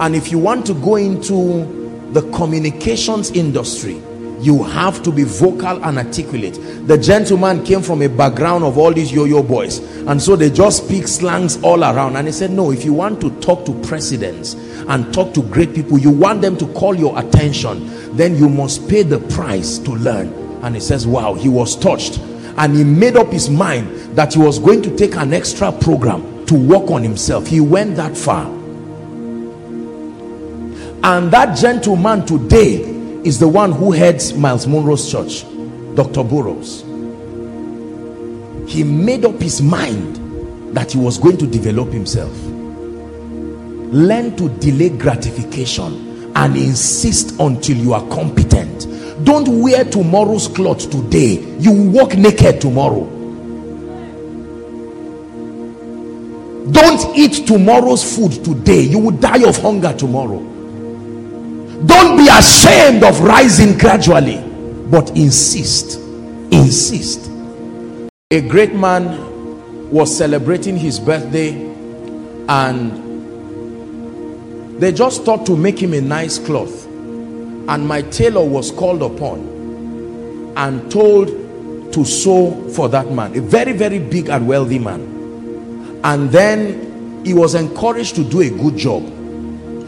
And 0.00 0.14
if 0.14 0.30
you 0.30 0.38
want 0.38 0.66
to 0.66 0.74
go 0.74 0.96
into 0.96 2.10
the 2.12 2.22
communications 2.32 3.30
industry 3.32 4.00
you 4.40 4.62
have 4.62 5.02
to 5.02 5.10
be 5.10 5.24
vocal 5.24 5.82
and 5.84 5.98
articulate. 5.98 6.54
The 6.86 6.96
gentleman 6.96 7.64
came 7.64 7.82
from 7.82 8.02
a 8.02 8.08
background 8.08 8.64
of 8.64 8.78
all 8.78 8.92
these 8.92 9.12
yo-yo 9.12 9.42
boys 9.42 9.78
and 10.06 10.22
so 10.22 10.36
they 10.36 10.50
just 10.50 10.84
speak 10.84 11.08
slangs 11.08 11.60
all 11.62 11.82
around. 11.82 12.16
And 12.16 12.26
he 12.26 12.32
said 12.32 12.50
no 12.50 12.70
if 12.70 12.84
you 12.84 12.92
want 12.92 13.20
to 13.20 13.30
talk 13.40 13.64
to 13.66 13.72
presidents 13.82 14.54
and 14.54 15.12
talk 15.12 15.34
to 15.34 15.42
great 15.42 15.74
people 15.74 15.98
you 15.98 16.10
want 16.10 16.40
them 16.40 16.56
to 16.58 16.66
call 16.74 16.94
your 16.94 17.18
attention 17.18 18.16
then 18.16 18.36
you 18.36 18.48
must 18.48 18.88
pay 18.88 19.02
the 19.02 19.18
price 19.18 19.78
to 19.78 19.90
learn. 19.92 20.32
And 20.62 20.74
he 20.74 20.80
says 20.80 21.06
wow 21.06 21.34
he 21.34 21.48
was 21.48 21.76
touched. 21.76 22.18
And 22.56 22.76
he 22.76 22.84
made 22.84 23.16
up 23.16 23.28
his 23.32 23.48
mind 23.50 24.16
that 24.16 24.34
he 24.34 24.40
was 24.40 24.58
going 24.58 24.82
to 24.82 24.96
take 24.96 25.16
an 25.16 25.32
extra 25.32 25.70
program 25.72 26.46
to 26.46 26.54
work 26.54 26.90
on 26.90 27.02
himself. 27.02 27.46
He 27.46 27.60
went 27.60 27.96
that 27.96 28.16
far. 28.16 28.46
And 31.04 31.30
that 31.30 31.56
gentleman 31.56 32.26
today 32.26 32.97
is 33.24 33.38
the 33.38 33.48
one 33.48 33.72
who 33.72 33.92
heads 33.92 34.34
Myles 34.34 34.66
Munroe's 34.66 35.10
church 35.10 35.44
Dr. 35.94 36.22
Burrows 36.24 36.82
he 38.70 38.84
made 38.84 39.24
up 39.24 39.40
his 39.40 39.62
mind 39.62 40.74
that 40.74 40.92
he 40.92 40.98
was 40.98 41.18
going 41.18 41.36
to 41.38 41.46
develop 41.46 41.88
himself 41.92 42.32
learn 43.92 44.36
to 44.36 44.48
delay 44.58 44.90
gratification 44.90 46.08
and 46.36 46.56
insist 46.56 47.38
until 47.40 47.76
you 47.76 47.92
are 47.92 48.06
competent. 48.10 48.86
Don't 49.24 49.60
wear 49.60 49.84
tomorrow's 49.84 50.46
clothes 50.46 50.86
today. 50.86 51.40
You 51.58 51.90
walk 51.90 52.14
naked 52.16 52.60
tomorrow. 52.60 53.04
Don't 56.70 57.16
eat 57.18 57.46
tomorrow's 57.46 58.16
food 58.16 58.44
today. 58.44 58.82
You 58.82 58.98
will 59.00 59.16
die 59.16 59.48
of 59.48 59.56
hunger 59.56 59.92
tomorrow. 59.94 60.38
Don't 61.86 62.07
ashamed 62.28 63.02
of 63.04 63.20
rising 63.20 63.76
gradually 63.78 64.38
but 64.90 65.10
insist 65.16 65.98
insist. 66.50 67.30
A 68.30 68.40
great 68.42 68.74
man 68.74 69.90
was 69.90 70.14
celebrating 70.16 70.76
his 70.76 71.00
birthday 71.00 71.52
and 72.48 73.06
they 74.80 74.92
just 74.92 75.24
thought 75.24 75.46
to 75.46 75.56
make 75.56 75.78
him 75.80 75.94
a 75.94 76.00
nice 76.00 76.38
cloth. 76.38 76.86
And 76.86 77.86
my 77.86 78.02
tailor 78.02 78.44
was 78.44 78.70
called 78.70 79.02
upon 79.02 79.56
and 80.56 80.90
told 80.90 81.28
to 81.92 82.04
sew 82.04 82.68
for 82.70 82.88
that 82.88 83.10
man 83.10 83.36
a 83.36 83.40
very 83.40 83.72
very 83.72 83.98
big 83.98 84.28
and 84.28 84.46
wealthy 84.46 84.78
man. 84.78 86.00
And 86.04 86.30
then 86.30 87.24
he 87.24 87.34
was 87.34 87.54
encouraged 87.54 88.14
to 88.16 88.24
do 88.24 88.40
a 88.40 88.50
good 88.50 88.76
job. 88.76 89.02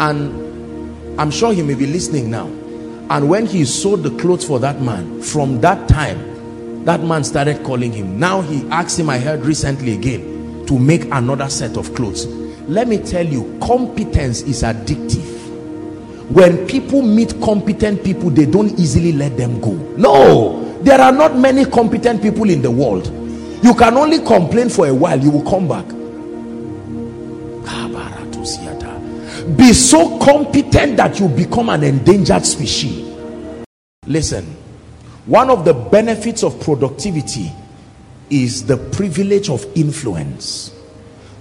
And 0.00 0.49
i'm 1.20 1.30
sure 1.30 1.52
he 1.52 1.60
may 1.62 1.74
be 1.74 1.86
listening 1.86 2.30
now. 2.30 2.46
And 3.10 3.28
when 3.28 3.44
he 3.44 3.66
sewed 3.66 4.02
the 4.02 4.10
clothes 4.18 4.42
for 4.42 4.58
that 4.60 4.80
man 4.80 5.20
from 5.20 5.60
that 5.60 5.86
time 5.86 6.84
that 6.86 7.02
man 7.02 7.24
started 7.24 7.62
calling 7.62 7.92
him. 7.92 8.18
Now 8.18 8.40
he 8.40 8.66
asked 8.70 8.98
him 8.98 9.10
i 9.10 9.18
heard 9.18 9.40
recently 9.44 9.92
again 9.92 10.64
to 10.66 10.78
make 10.78 11.04
another 11.12 11.50
set 11.50 11.76
of 11.76 11.94
clothes. 11.94 12.24
Let 12.68 12.88
me 12.88 12.96
tell 12.96 13.26
you 13.26 13.58
competence 13.62 14.40
is 14.42 14.62
addictive. 14.62 15.28
When 16.30 16.66
people 16.66 17.02
meet 17.02 17.38
competent 17.42 18.02
people 18.02 18.30
they 18.30 18.46
don't 18.46 18.78
easily 18.80 19.12
let 19.12 19.36
them 19.36 19.60
go. 19.60 19.72
No! 19.98 20.78
There 20.80 20.98
are 20.98 21.12
not 21.12 21.36
many 21.36 21.66
competent 21.66 22.22
people 22.22 22.48
in 22.48 22.62
the 22.62 22.70
world. 22.70 23.08
You 23.62 23.74
can 23.74 23.98
only 23.98 24.20
complain 24.20 24.70
for 24.70 24.86
a 24.86 24.94
while 24.94 25.20
you 25.20 25.30
will 25.30 25.44
come 25.50 25.68
back 25.68 25.84
be 29.56 29.72
so 29.72 30.18
competent 30.18 30.96
that 30.96 31.18
you 31.20 31.28
become 31.28 31.68
an 31.68 31.82
endangered 31.82 32.44
species. 32.44 33.06
Listen 34.06 34.56
one 35.26 35.50
of 35.50 35.64
the 35.64 35.74
benefits 35.74 36.42
of 36.42 36.58
productivity 36.60 37.52
is 38.30 38.64
the 38.66 38.76
privilege 38.76 39.50
of 39.50 39.64
influence. 39.76 40.74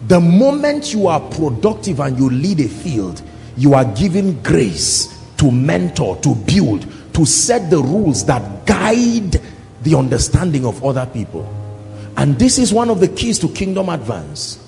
The 0.07 0.19
moment 0.19 0.93
you 0.93 1.07
are 1.07 1.21
productive 1.21 1.99
and 1.99 2.17
you 2.19 2.29
lead 2.29 2.59
a 2.59 2.67
field 2.67 3.21
you 3.59 3.73
are 3.73 3.85
given 3.95 4.41
grace 4.41 5.19
to 5.37 5.51
mentor 5.51 6.15
to 6.17 6.33
build 6.33 6.85
to 7.13 7.25
set 7.25 7.69
the 7.69 7.77
rules 7.77 8.25
that 8.25 8.65
guide 8.65 9.41
the 9.83 9.95
understanding 9.95 10.65
of 10.65 10.83
other 10.83 11.05
people. 11.05 11.47
And 12.15 12.39
this 12.39 12.57
is 12.57 12.73
one 12.73 12.89
of 12.89 13.01
the 13.01 13.07
keys 13.09 13.37
to 13.39 13.49
kingdom 13.49 13.89
advance 13.89 14.65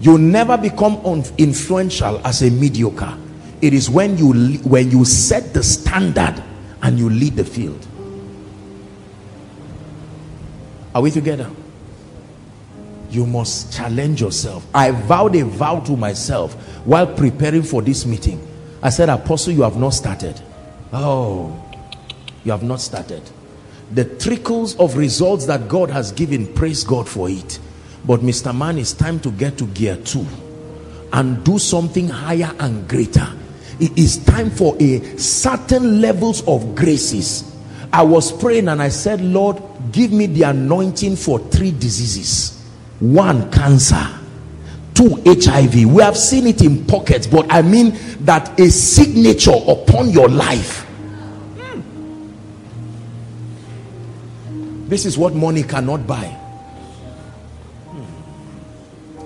you 0.00 0.16
never 0.18 0.56
become 0.56 0.96
influential 1.36 2.20
as 2.26 2.42
a 2.42 2.50
mediocre. 2.50 3.16
It 3.60 3.74
is 3.74 3.90
when 3.90 4.16
you 4.16 4.58
when 4.60 4.90
you 4.90 5.04
set 5.04 5.52
the 5.52 5.62
standard 5.62 6.42
and 6.82 6.98
you 6.98 7.10
lead 7.10 7.36
the 7.36 7.44
field. 7.44 7.86
Are 10.94 11.02
we 11.02 11.10
together? 11.10 11.50
You 13.10 13.26
must 13.26 13.72
challenge 13.72 14.20
yourself. 14.20 14.66
I 14.74 14.92
vowed 14.92 15.36
a 15.36 15.44
vow 15.44 15.80
to 15.80 15.96
myself 15.96 16.54
while 16.86 17.06
preparing 17.06 17.62
for 17.62 17.82
this 17.82 18.06
meeting. 18.06 18.46
I 18.82 18.88
said 18.88 19.08
apostle 19.10 19.52
you 19.52 19.62
have 19.62 19.76
not 19.76 19.90
started. 19.90 20.40
Oh 20.92 21.66
you 22.44 22.52
have 22.52 22.62
not 22.62 22.80
started. 22.80 23.22
The 23.92 24.04
trickles 24.04 24.76
of 24.76 24.96
results 24.96 25.46
that 25.46 25.68
god 25.68 25.90
has 25.90 26.12
given 26.12 26.52
praise 26.54 26.84
god 26.84 27.08
for 27.08 27.28
it 27.28 27.58
but 28.04 28.20
mr 28.20 28.56
man 28.56 28.78
it's 28.78 28.92
time 28.92 29.20
to 29.20 29.30
get 29.32 29.56
to 29.58 29.66
gear 29.68 29.96
two 30.04 30.26
and 31.12 31.44
do 31.44 31.58
something 31.58 32.08
higher 32.08 32.54
and 32.60 32.88
greater. 32.88 33.26
It 33.78 33.96
is 33.98 34.18
time 34.24 34.50
for 34.50 34.76
a 34.80 35.00
certain 35.18 36.00
levels 36.00 36.46
of 36.46 36.74
graces. 36.74 37.44
I 37.92 38.02
was 38.02 38.30
praying 38.30 38.68
and 38.68 38.80
i 38.80 38.88
said 38.88 39.20
lord 39.20 39.60
give 39.90 40.12
me 40.12 40.26
the 40.26 40.42
anointing 40.44 41.16
for 41.16 41.40
three 41.40 41.72
diseases. 41.72 42.64
One 43.00 43.50
cancer. 43.50 44.06
Two 44.94 45.20
hiv 45.24 45.74
we 45.86 46.02
have 46.02 46.16
seen 46.16 46.46
it 46.46 46.62
in 46.62 46.84
pockets 46.84 47.26
but 47.26 47.46
i 47.50 47.62
mean 47.62 47.96
that 48.20 48.60
a 48.60 48.70
signature 48.70 49.56
upon 49.66 50.10
your 50.10 50.28
life. 50.28 50.84
Hmm. 51.58 51.80
This 54.88 55.06
is 55.06 55.16
what 55.18 55.34
money 55.34 55.62
cannot 55.64 56.06
buy 56.06 56.39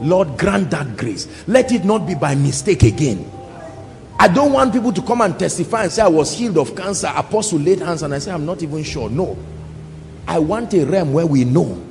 lord 0.05 0.37
grant 0.38 0.71
that 0.71 0.97
grace. 0.97 1.27
Let 1.49 1.73
it 1.73 1.85
not 1.85 2.07
be 2.07 2.14
by 2.14 2.35
mistake 2.35 2.83
again. 2.83 3.31
I 4.19 4.29
don't 4.29 4.53
want 4.53 4.73
people 4.73 4.93
to 4.93 5.03
come 5.03 5.21
and 5.23 5.37
testify 5.38 5.85
and 5.85 5.93
say 5.93 6.03
i 6.03 6.09
was 6.09 6.33
healed 6.37 6.59
of 6.59 6.77
cancer. 6.77 7.12
Apostle 7.14 7.59
laid 7.59 7.81
hands 7.81 8.03
and 8.03 8.14
i 8.14 8.19
say 8.19 8.31
i'm 8.31 8.47
not 8.47 8.62
even 8.62 8.83
sure. 8.85 9.11
No. 9.11 9.37
I 10.27 10.38
want 10.38 10.73
a 10.75 10.85
realm 10.85 11.12
where 11.12 11.27
we 11.27 11.45
know 11.45 11.83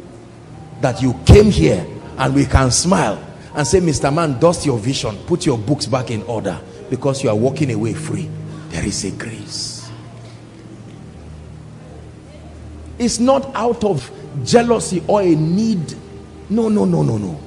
that 0.82 1.02
you 1.02 1.14
came 1.26 1.52
here 1.52 1.86
and 2.18 2.34
we 2.34 2.46
can 2.46 2.72
smile 2.72 3.22
and 3.56 3.66
say 3.68 3.80
mr 3.80 4.14
man 4.14 4.40
dust 4.40 4.66
your 4.66 4.78
vision. 4.78 5.18
Put 5.28 5.46
your 5.46 5.58
books 5.58 5.86
back 5.86 6.12
in 6.12 6.22
order 6.24 6.60
because 6.90 7.24
you 7.24 7.30
are 7.30 7.36
walking 7.36 7.72
away 7.72 7.94
free. 7.94 8.30
There 8.70 8.86
is 8.86 9.04
a 9.04 9.12
grace. 9.12 9.74
It's 13.00 13.20
not 13.20 13.54
out 13.56 13.84
of 13.84 14.10
jealousy 14.44 15.04
or 15.08 15.22
a 15.22 15.36
need. 15.36 15.96
No, 16.50 16.70
no, 16.70 16.86
no, 16.86 17.04
no, 17.04 17.18
no. 17.18 17.40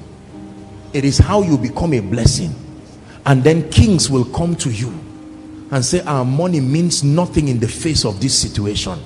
It 0.93 1.05
is 1.05 1.17
how 1.17 1.41
you 1.41 1.57
become 1.57 1.93
a 1.93 1.99
blessing. 1.99 2.53
And 3.25 3.43
then 3.43 3.69
kings 3.69 4.09
will 4.09 4.25
come 4.25 4.55
to 4.57 4.71
you 4.71 4.89
and 5.71 5.83
say, 5.83 6.01
Our 6.01 6.23
money 6.23 6.61
means 6.61 7.03
nothing 7.03 7.49
in 7.49 7.59
the 7.59 7.67
face 7.67 8.05
of 8.05 8.21
this 8.21 8.37
situation. 8.37 8.97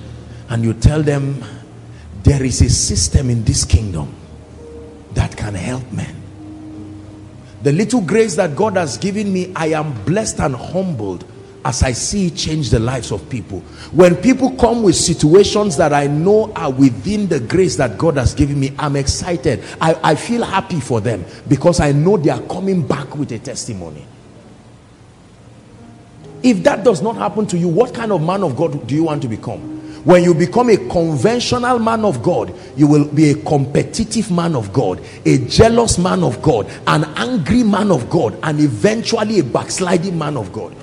And 0.48 0.62
you 0.64 0.74
tell 0.74 1.02
them, 1.02 1.42
There 2.22 2.42
is 2.42 2.60
a 2.60 2.70
system 2.70 3.30
in 3.30 3.44
this 3.44 3.64
kingdom 3.64 4.14
that 5.12 5.36
can 5.36 5.54
help 5.54 5.90
men. 5.92 6.22
The 7.62 7.72
little 7.72 8.00
grace 8.00 8.36
that 8.36 8.56
God 8.56 8.76
has 8.76 8.98
given 8.98 9.32
me, 9.32 9.52
I 9.54 9.68
am 9.68 10.04
blessed 10.04 10.40
and 10.40 10.54
humbled 10.54 11.24
as 11.64 11.82
I 11.82 11.92
see 11.92 12.26
it 12.26 12.36
change 12.36 12.70
the 12.70 12.78
lives 12.78 13.12
of 13.12 13.28
people. 13.28 13.60
When 13.92 14.16
people 14.16 14.50
come 14.56 14.82
with 14.82 14.96
situations 14.96 15.76
that 15.76 15.92
I 15.92 16.06
know 16.06 16.52
are 16.54 16.70
within 16.70 17.28
the 17.28 17.40
grace 17.40 17.76
that 17.76 17.98
God 17.98 18.16
has 18.16 18.34
given 18.34 18.58
me, 18.58 18.72
I'm 18.78 18.96
excited. 18.96 19.62
I, 19.80 19.98
I 20.02 20.14
feel 20.14 20.44
happy 20.44 20.80
for 20.80 21.00
them 21.00 21.24
because 21.48 21.80
I 21.80 21.92
know 21.92 22.16
they 22.16 22.30
are 22.30 22.42
coming 22.42 22.86
back 22.86 23.16
with 23.16 23.30
a 23.32 23.38
testimony. 23.38 24.06
If 26.42 26.64
that 26.64 26.82
does 26.82 27.02
not 27.02 27.16
happen 27.16 27.46
to 27.46 27.58
you, 27.58 27.68
what 27.68 27.94
kind 27.94 28.10
of 28.10 28.20
man 28.20 28.42
of 28.42 28.56
God 28.56 28.86
do 28.86 28.94
you 28.94 29.04
want 29.04 29.22
to 29.22 29.28
become? 29.28 29.60
When 30.04 30.24
you 30.24 30.34
become 30.34 30.68
a 30.68 30.76
conventional 30.88 31.78
man 31.78 32.04
of 32.04 32.24
God, 32.24 32.52
you 32.76 32.88
will 32.88 33.04
be 33.04 33.30
a 33.30 33.34
competitive 33.36 34.32
man 34.32 34.56
of 34.56 34.72
God, 34.72 35.00
a 35.24 35.38
jealous 35.46 35.96
man 35.96 36.24
of 36.24 36.42
God, 36.42 36.68
an 36.88 37.04
angry 37.16 37.62
man 37.62 37.92
of 37.92 38.10
God, 38.10 38.36
and 38.42 38.58
eventually 38.58 39.38
a 39.38 39.44
backsliding 39.44 40.18
man 40.18 40.36
of 40.36 40.52
God. 40.52 40.74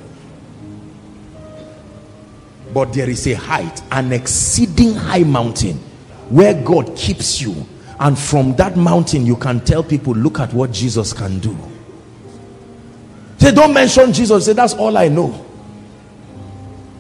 But 2.74 2.94
there 2.94 3.10
is 3.10 3.26
a 3.28 3.34
height, 3.34 3.82
an 3.92 4.12
exceeding 4.14 4.94
high 4.94 5.24
mountain 5.24 5.78
where 6.30 6.54
God 6.54 6.96
keeps 6.96 7.42
you. 7.42 7.66
And 8.00 8.18
from 8.18 8.56
that 8.56 8.78
mountain, 8.78 9.26
you 9.26 9.36
can 9.36 9.60
tell 9.60 9.84
people, 9.84 10.14
look 10.14 10.40
at 10.40 10.54
what 10.54 10.72
Jesus 10.72 11.12
can 11.12 11.40
do. 11.40 11.58
Say, 13.40 13.52
don't 13.52 13.74
mention 13.74 14.14
Jesus. 14.14 14.46
They 14.46 14.52
say, 14.52 14.56
that's 14.56 14.74
all 14.74 14.98
I 14.98 15.08
know. 15.08 15.46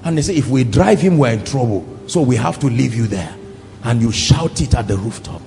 And 0.03 0.17
they 0.17 0.21
say, 0.21 0.35
if 0.35 0.47
we 0.47 0.63
drive 0.63 0.99
him, 1.01 1.17
we're 1.17 1.33
in 1.33 1.43
trouble. 1.43 1.85
So 2.07 2.21
we 2.21 2.35
have 2.37 2.59
to 2.59 2.67
leave 2.67 2.95
you 2.95 3.07
there. 3.07 3.35
And 3.83 4.01
you 4.01 4.11
shout 4.11 4.61
it 4.61 4.73
at 4.73 4.87
the 4.87 4.97
rooftop. 4.97 5.41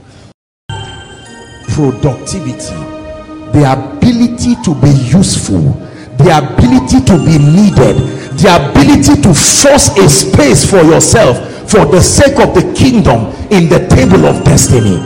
Productivity, 1.68 2.74
the 3.52 3.72
ability 3.72 4.56
to 4.62 4.74
be 4.80 4.90
useful, 4.90 5.72
the 6.18 6.30
ability 6.36 7.04
to 7.06 7.16
be 7.24 7.38
needed, 7.38 7.96
the 8.38 8.50
ability 8.70 9.20
to 9.22 9.34
force 9.34 9.96
a 9.98 10.08
space 10.08 10.68
for 10.68 10.82
yourself 10.82 11.38
for 11.70 11.84
the 11.86 12.00
sake 12.00 12.38
of 12.38 12.54
the 12.54 12.74
kingdom 12.76 13.26
in 13.50 13.68
the 13.68 13.86
table 13.88 14.26
of 14.26 14.44
destiny. 14.44 15.00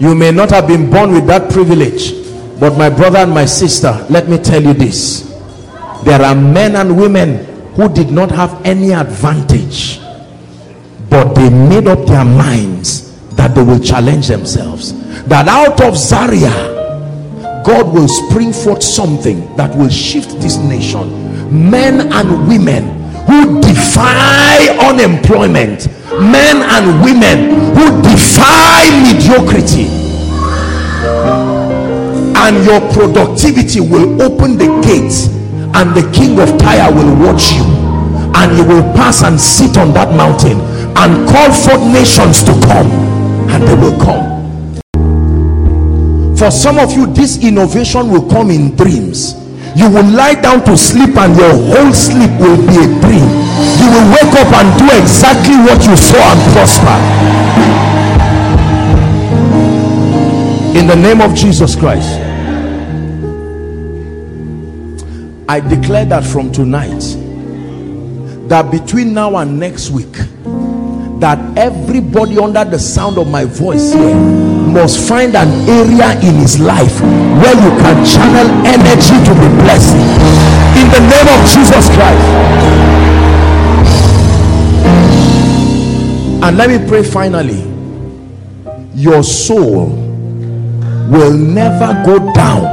You 0.00 0.14
may 0.14 0.30
not 0.32 0.50
have 0.50 0.66
been 0.66 0.90
born 0.90 1.12
with 1.12 1.26
that 1.28 1.50
privilege, 1.52 2.12
but 2.60 2.76
my 2.76 2.90
brother 2.90 3.18
and 3.18 3.30
my 3.32 3.44
sister, 3.46 4.06
let 4.10 4.28
me 4.28 4.38
tell 4.38 4.62
you 4.62 4.74
this. 4.74 5.30
There 6.04 6.20
are 6.20 6.34
men 6.34 6.76
and 6.76 6.98
women 6.98 7.44
who 7.74 7.88
did 7.92 8.10
not 8.10 8.30
have 8.30 8.64
any 8.66 8.92
advantage 8.92 10.00
but 11.14 11.32
they 11.34 11.48
made 11.48 11.86
up 11.86 12.04
their 12.08 12.24
minds 12.24 13.14
that 13.36 13.54
they 13.54 13.62
will 13.62 13.78
challenge 13.78 14.26
themselves. 14.26 14.92
That 15.26 15.46
out 15.46 15.80
of 15.80 15.96
Zaria 15.96 16.50
God 17.64 17.94
will 17.94 18.08
spring 18.08 18.52
forth 18.52 18.82
something 18.82 19.56
that 19.56 19.74
will 19.74 19.88
shift 19.88 20.38
this 20.40 20.58
nation. 20.58 21.08
Men 21.50 22.12
and 22.12 22.46
women 22.46 22.84
who 23.24 23.58
defy 23.62 24.68
unemployment. 24.84 25.88
Men 26.12 26.60
and 26.60 27.00
women 27.02 27.72
who 27.72 28.02
defy 28.02 28.84
mediocrity. 29.00 29.88
And 32.36 32.64
your 32.66 32.80
productivity 32.92 33.80
will 33.80 34.20
open 34.20 34.58
the 34.58 34.68
gates 34.84 35.28
and 35.74 35.96
the 35.96 36.04
king 36.12 36.38
of 36.38 36.58
Tyre 36.58 36.92
will 36.92 37.16
watch 37.16 37.52
you. 37.52 37.64
And 38.36 38.58
you 38.58 38.64
will 38.64 38.82
pass 38.92 39.22
and 39.22 39.40
sit 39.40 39.78
on 39.78 39.94
that 39.94 40.14
mountain 40.14 40.60
and 40.60 41.26
call 41.30 41.50
for 41.50 41.78
nations 41.92 42.42
to 42.42 42.52
come 42.68 42.90
and 43.48 43.62
they 43.62 43.74
will 43.74 43.98
come 44.04 44.33
for 46.44 46.50
some 46.50 46.78
of 46.78 46.92
you 46.92 47.06
this 47.06 47.42
innovation 47.42 48.10
will 48.10 48.28
come 48.28 48.50
in 48.50 48.76
dreams. 48.76 49.32
You 49.74 49.88
will 49.88 50.04
lie 50.04 50.34
down 50.34 50.62
to 50.66 50.76
sleep 50.76 51.16
and 51.16 51.34
your 51.38 51.54
whole 51.72 51.94
sleep 51.94 52.30
will 52.38 52.60
be 52.68 52.76
a 52.84 52.88
dream. 53.00 53.28
You 53.80 53.88
will 53.88 54.08
wake 54.12 54.34
up 54.36 54.52
and 54.52 54.68
do 54.78 54.84
exactly 54.92 55.56
what 55.64 55.80
you 55.88 55.96
saw 55.96 56.20
and 56.20 56.40
prosper. 56.52 56.96
In 60.78 60.86
the 60.86 60.96
name 60.96 61.22
of 61.22 61.34
Jesus 61.34 61.74
Christ 61.74 62.20
I 65.48 65.60
declare 65.60 66.04
that 66.06 66.24
from 66.24 66.52
tonight 66.52 67.00
that 68.48 68.70
between 68.70 69.14
now 69.14 69.36
and 69.36 69.58
next 69.58 69.90
week 69.90 70.14
that 71.24 71.40
everybody 71.56 72.36
under 72.36 72.66
the 72.66 72.78
sound 72.78 73.16
of 73.16 73.26
my 73.26 73.46
voice 73.46 73.94
here 73.94 74.14
must 74.14 75.08
find 75.08 75.34
an 75.34 75.48
area 75.66 76.12
in 76.20 76.34
his 76.36 76.60
life 76.60 77.00
where 77.00 77.56
you 77.64 77.72
can 77.80 77.96
channel 78.04 78.44
energy 78.68 79.16
to 79.24 79.32
be 79.32 79.48
blessed. 79.64 79.96
In 80.76 80.84
the 80.92 81.00
name 81.00 81.28
of 81.32 81.40
Jesus 81.48 81.88
Christ. 81.96 82.28
And 86.44 86.58
let 86.58 86.68
me 86.68 86.86
pray 86.86 87.02
finally. 87.02 87.64
Your 88.92 89.22
soul 89.22 89.86
will 91.08 91.32
never 91.32 92.04
go 92.04 92.18
down 92.34 92.68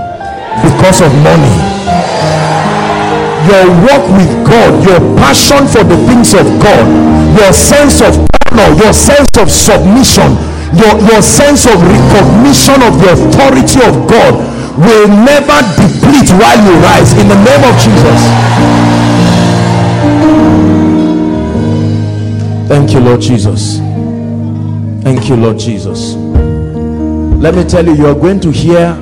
because 0.59 0.99
of 0.99 1.11
money. 1.23 1.55
Your 3.47 3.63
walk 3.87 4.03
with 4.11 4.45
God, 4.45 4.83
your 4.83 4.99
passion 5.15 5.65
for 5.67 5.85
the 5.85 5.95
things 6.05 6.33
of 6.33 6.43
God, 6.61 7.39
your 7.39 7.53
sense 7.53 8.01
of 8.01 8.27
honor, 8.51 8.75
your 8.83 8.93
sense 8.93 9.29
of 9.37 9.49
submission, 9.51 10.35
your, 10.75 10.99
your 11.09 11.21
sense 11.21 11.65
of 11.65 11.81
recognition 11.81 12.81
of 12.83 12.99
the 12.99 13.11
authority 13.13 13.79
of 13.83 14.07
God 14.07 14.33
will 14.77 15.07
never 15.07 15.59
deplete 15.75 16.29
while 16.31 16.59
you 16.63 16.73
rise 16.83 17.11
in 17.13 17.27
the 17.27 17.35
name 17.35 17.63
of 17.63 17.75
Jesus. 17.79 18.21
Thank 22.67 22.93
you, 22.93 22.99
Lord 23.01 23.21
Jesus. 23.21 23.77
Thank 25.03 25.27
you, 25.27 25.35
Lord 25.35 25.59
Jesus. 25.59 26.15
Let 26.15 27.55
me 27.55 27.63
tell 27.63 27.85
you, 27.85 27.95
you 27.95 28.07
are 28.07 28.15
going 28.15 28.39
to 28.41 28.51
hear 28.51 28.95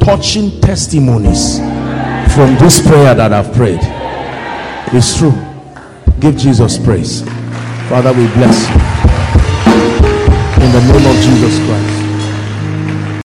touching 0.00 0.60
testimonies 0.60 1.58
from 2.34 2.56
this 2.58 2.86
prayer 2.86 3.14
that 3.14 3.32
I've 3.32 3.54
prayed. 3.54 3.80
It's 4.94 5.16
true. 5.16 5.32
Give 6.20 6.36
Jesus 6.36 6.76
praise. 6.76 7.22
Father, 7.92 8.10
we 8.14 8.26
bless 8.28 8.70
you. 8.70 8.76
In 10.64 10.72
the 10.72 10.80
name 10.80 11.06
of 11.10 11.16
Jesus 11.20 11.58
Christ. 11.66 11.81